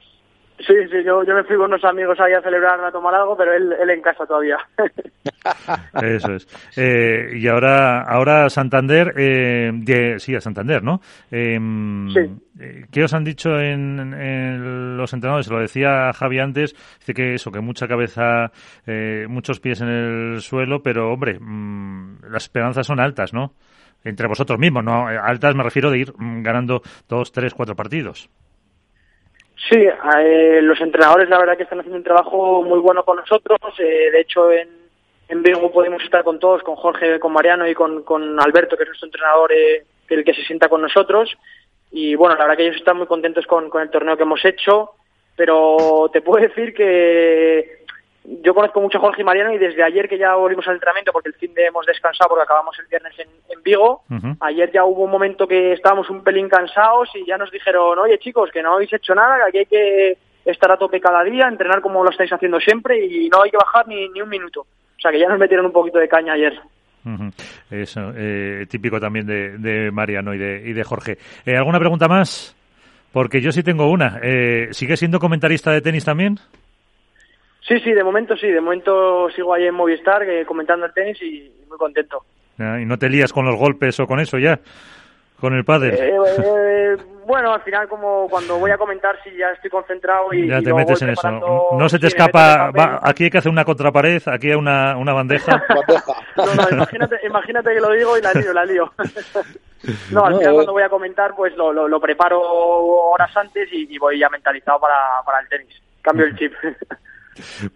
Sí, 0.60 0.74
sí, 0.92 1.04
yo, 1.06 1.24
yo 1.24 1.36
me 1.36 1.44
fui 1.46 1.56
con 1.56 1.68
unos 1.68 1.84
amigos 1.86 2.20
ahí 2.20 2.34
a 2.34 2.42
celebrar, 2.42 2.84
a 2.84 2.92
tomar 2.92 3.16
algo, 3.16 3.38
pero 3.38 3.54
él, 3.54 3.74
él 3.80 3.90
en 3.90 4.02
casa 4.02 4.26
todavía. 4.26 4.58
Eso 6.02 6.34
es. 6.34 6.48
Eh, 6.78 7.38
y 7.38 7.48
ahora, 7.48 8.02
ahora 8.02 8.50
Santander, 8.50 9.14
eh, 9.18 9.72
sí, 10.18 10.36
a 10.36 10.42
Santander, 10.42 10.84
¿no? 10.84 11.00
Em, 11.32 12.10
sí. 12.10 12.20
Eh, 12.60 12.86
¿Qué 12.92 13.04
os 13.04 13.14
han 13.14 13.24
dicho 13.24 13.58
en, 13.58 14.98
los 14.98 15.14
entrenadores? 15.14 15.46
Se 15.46 15.54
lo 15.54 15.62
decía 15.62 16.12
Javi 16.12 16.40
antes, 16.40 16.76
dice 17.00 17.14
que 17.14 17.34
eso, 17.36 17.52
que 17.52 17.62
mucha 17.62 17.88
cabeza, 17.88 18.52
eh, 18.86 19.28
muchos 19.30 19.62
pies 19.62 19.80
en 19.80 19.88
el 19.88 20.42
suelo, 20.42 20.84
pero 20.84 21.14
hombre, 21.14 21.40
mm, 21.40 22.18
las 22.30 22.44
esperanzas 22.44 22.86
son 22.86 23.00
altas, 23.00 23.34
¿no? 23.34 23.54
Entre 24.04 24.28
vosotros 24.28 24.60
mismos, 24.60 24.84
¿no? 24.84 25.08
Altas 25.08 25.56
me 25.56 25.64
refiero 25.64 25.90
de 25.90 26.00
ir 26.00 26.14
mm, 26.18 26.44
ganando 26.44 26.82
dos, 27.08 27.32
tres, 27.32 27.54
cuatro 27.54 27.76
partidos. 27.76 28.30
Sí, 29.68 29.76
eh, 29.76 30.60
los 30.62 30.80
entrenadores 30.80 31.30
la 31.30 31.38
verdad 31.38 31.58
que 31.58 31.64
están 31.64 31.80
haciendo 31.80 31.98
un 31.98 32.04
trabajo 32.04 32.64
muy 32.64 32.80
bueno 32.80 33.04
con 33.04 33.18
nosotros. 33.18 33.60
Eh, 33.80 34.10
de 34.12 34.22
hecho, 34.22 34.52
en, 34.52 34.70
en 35.28 35.44
Vigo 35.44 35.72
podemos 35.72 36.02
estar 36.04 36.24
con 36.24 36.40
todos, 36.40 36.64
con 36.64 36.76
Jorge, 36.76 37.20
con 37.20 37.34
Mariano 37.34 37.68
y 37.68 37.74
con, 37.74 38.04
con 38.04 38.40
Alberto, 38.40 38.78
que 38.78 38.84
es 38.84 38.90
nuestro 38.90 39.08
entrenador, 39.08 39.52
eh, 39.52 39.84
el 40.08 40.24
que 40.24 40.34
se 40.34 40.44
sienta 40.44 40.70
con 40.70 40.82
nosotros. 40.82 41.36
Y 41.92 42.16
bueno, 42.16 42.36
la 42.36 42.44
verdad 42.44 42.58
que 42.58 42.64
ellos 42.68 42.78
están 42.78 42.98
muy 42.98 43.08
contentos 43.08 43.46
con, 43.48 43.70
con 43.70 43.82
el 43.82 43.90
torneo 43.90 44.16
que 44.16 44.24
hemos 44.24 44.44
hecho, 44.46 44.92
pero 45.36 46.10
te 46.14 46.22
puedo 46.22 46.42
decir 46.42 46.74
que 46.74 47.79
yo 48.44 48.54
conozco 48.54 48.82
mucho 48.82 48.98
a 48.98 49.02
Jorge 49.02 49.22
y 49.22 49.26
Mariano 49.26 49.54
y 49.54 49.58
desde 49.58 49.84
ayer 49.84 50.08
que 50.08 50.18
ya 50.18 50.36
volvimos 50.36 50.68
al 50.68 50.76
entrenamiento, 50.76 51.12
porque 51.12 51.30
el 51.30 51.36
fin 51.36 51.54
de 51.54 51.66
hemos 51.66 51.86
descansado 51.86 52.30
porque 52.30 52.44
acabamos 52.44 52.78
el 52.80 52.86
viernes 52.88 53.14
en, 53.20 53.28
Vigo, 53.62 54.04
ayer 54.40 54.72
ya 54.72 54.86
hubo 54.86 55.04
un 55.04 55.12
momento 55.12 55.46
que 55.46 55.74
estábamos 55.74 56.10
un 56.10 56.24
pelín 56.24 56.48
cansados 56.48 57.10
y 57.14 57.26
ya 57.26 57.38
nos 57.38 57.52
dijeron, 57.52 58.00
oye 58.00 58.18
chicos, 58.18 58.50
que 58.52 58.64
no 58.64 58.76
habéis 58.76 58.94
hecho 58.94 59.14
nada, 59.14 59.36
que 59.38 59.50
aquí 59.50 59.58
hay 59.58 59.66
que 59.66 60.18
estar 60.46 60.72
a 60.72 60.78
tope 60.78 61.02
cada 61.02 61.24
día, 61.24 61.48
entrenar 61.48 61.82
como 61.82 62.04
lo 62.04 62.10
estáis 62.10 62.32
haciendo 62.32 62.60
siempre 62.60 63.06
y 63.06 63.30
no 63.30 63.44
hay 63.44 63.52
que 63.52 63.58
bajar 63.58 63.88
ni, 63.88 64.08
ni 64.10 64.22
un 64.22 64.30
minuto. 64.30 64.62
O 64.62 65.02
sea 65.02 65.12
que 65.12 65.20
ya 65.20 65.28
nos 65.28 65.40
metieron 65.40 65.66
un 65.66 65.72
poquito 65.72 66.00
de 66.00 66.08
caña 66.08 66.34
ayer. 66.34 66.60
Eso, 67.70 68.12
eh, 68.16 68.66
típico 68.70 69.00
también 69.00 69.26
de, 69.26 69.90
Mariano 69.92 70.34
y 70.34 70.38
de, 70.38 70.64
y 70.66 70.74
de 70.74 70.84
Jorge. 70.84 71.18
Eh, 71.46 71.56
¿Alguna 71.56 71.80
pregunta 71.80 72.08
más? 72.08 72.56
Porque 73.12 73.42
yo 73.42 73.52
sí 73.52 73.64
tengo 73.64 73.90
una. 73.90 74.20
Eh, 74.22 74.68
¿Sigue 74.72 74.98
siendo 74.98 75.20
comentarista 75.20 75.72
de 75.72 75.82
tenis 75.82 76.06
también? 76.06 76.40
Sí, 77.70 77.80
sí, 77.82 77.92
de 77.94 78.04
momento 78.04 78.36
sí. 78.36 78.48
De 78.48 78.60
momento 78.60 79.30
sigo 79.30 79.54
ahí 79.54 79.66
en 79.66 79.76
Movistar 79.76 80.24
comentando 80.46 80.88
el 80.88 80.94
tenis 80.94 81.22
y 81.22 81.52
muy 81.70 81.78
contento. 81.78 82.26
¿Y 82.58 82.86
no 82.86 82.98
te 82.98 83.10
lías 83.10 83.32
con 83.32 83.46
los 83.46 83.56
golpes 83.56 84.00
o 84.00 84.08
con 84.08 84.20
eso 84.20 84.38
ya? 84.38 84.60
¿Con 85.40 85.54
el 85.54 85.64
padre? 85.64 86.14
bueno, 87.26 87.54
al 87.54 87.62
final 87.62 87.88
como 87.88 88.28
cuando 88.28 88.58
voy 88.58 88.72
a 88.72 88.78
comentar 88.78 89.16
si 89.24 89.30
ya 89.38 89.52
estoy 89.52 89.70
concentrado 89.70 90.34
y... 90.34 90.48
Ya 90.48 90.62
te 90.62 90.74
metes 90.74 91.00
en 91.04 91.12
eso. 91.12 91.30
No 91.78 91.88
se 91.88 92.00
te 92.00 92.08
escapa, 92.08 92.72
aquí 93.04 93.26
hay 93.26 93.30
que 93.30 93.38
hacer 93.38 93.52
una 93.52 93.64
contrapared, 93.64 94.24
aquí 94.26 94.50
hay 94.50 94.56
una, 94.56 94.98
una 94.98 95.14
bandeja. 95.14 95.64
no, 96.36 96.56
no, 96.56 96.70
imagínate, 96.72 97.20
imagínate 97.24 97.72
que 97.72 97.80
lo 97.80 97.92
digo 97.92 98.18
y 98.18 98.22
la 98.22 98.34
lío, 98.34 98.52
la 98.52 98.66
lío. 98.66 98.92
no, 100.12 100.26
al 100.26 100.40
final 100.40 100.54
cuando 100.56 100.74
voy 100.74 100.84
a 100.84 100.90
comentar 100.90 101.36
pues 101.36 101.56
lo, 101.56 101.72
lo, 101.72 102.00
preparo 102.02 102.42
horas 102.42 103.30
antes 103.38 103.70
y, 103.72 103.98
voy 104.00 104.18
ya 104.18 104.28
mentalizado 104.30 104.80
para, 104.80 104.96
para 105.24 105.40
el 105.40 105.48
tenis. 105.48 105.82
Cambio 106.02 106.26
el 106.26 106.36
chip. 106.40 106.54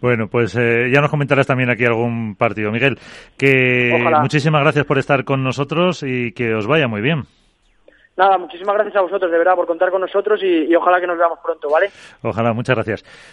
Bueno, 0.00 0.28
pues 0.28 0.56
eh, 0.56 0.90
ya 0.92 1.00
nos 1.00 1.10
comentarás 1.10 1.46
también 1.46 1.70
aquí 1.70 1.84
algún 1.84 2.36
partido, 2.36 2.70
Miguel. 2.70 2.98
Que 3.38 3.90
muchísimas 4.20 4.62
gracias 4.62 4.84
por 4.86 4.98
estar 4.98 5.24
con 5.24 5.42
nosotros 5.42 6.02
y 6.02 6.32
que 6.32 6.54
os 6.54 6.66
vaya 6.66 6.88
muy 6.88 7.00
bien. 7.00 7.24
Nada, 8.16 8.38
muchísimas 8.38 8.74
gracias 8.76 8.94
a 8.94 9.00
vosotros, 9.00 9.30
de 9.30 9.38
verdad, 9.38 9.56
por 9.56 9.66
contar 9.66 9.90
con 9.90 10.00
nosotros 10.00 10.40
y, 10.42 10.72
ojalá 10.76 11.00
que 11.00 11.06
nos 11.06 11.18
veamos 11.18 11.40
pronto, 11.42 11.68
¿vale? 11.68 11.90
Ojalá, 12.22 12.52
muchas 12.52 12.76
gracias. 12.76 13.04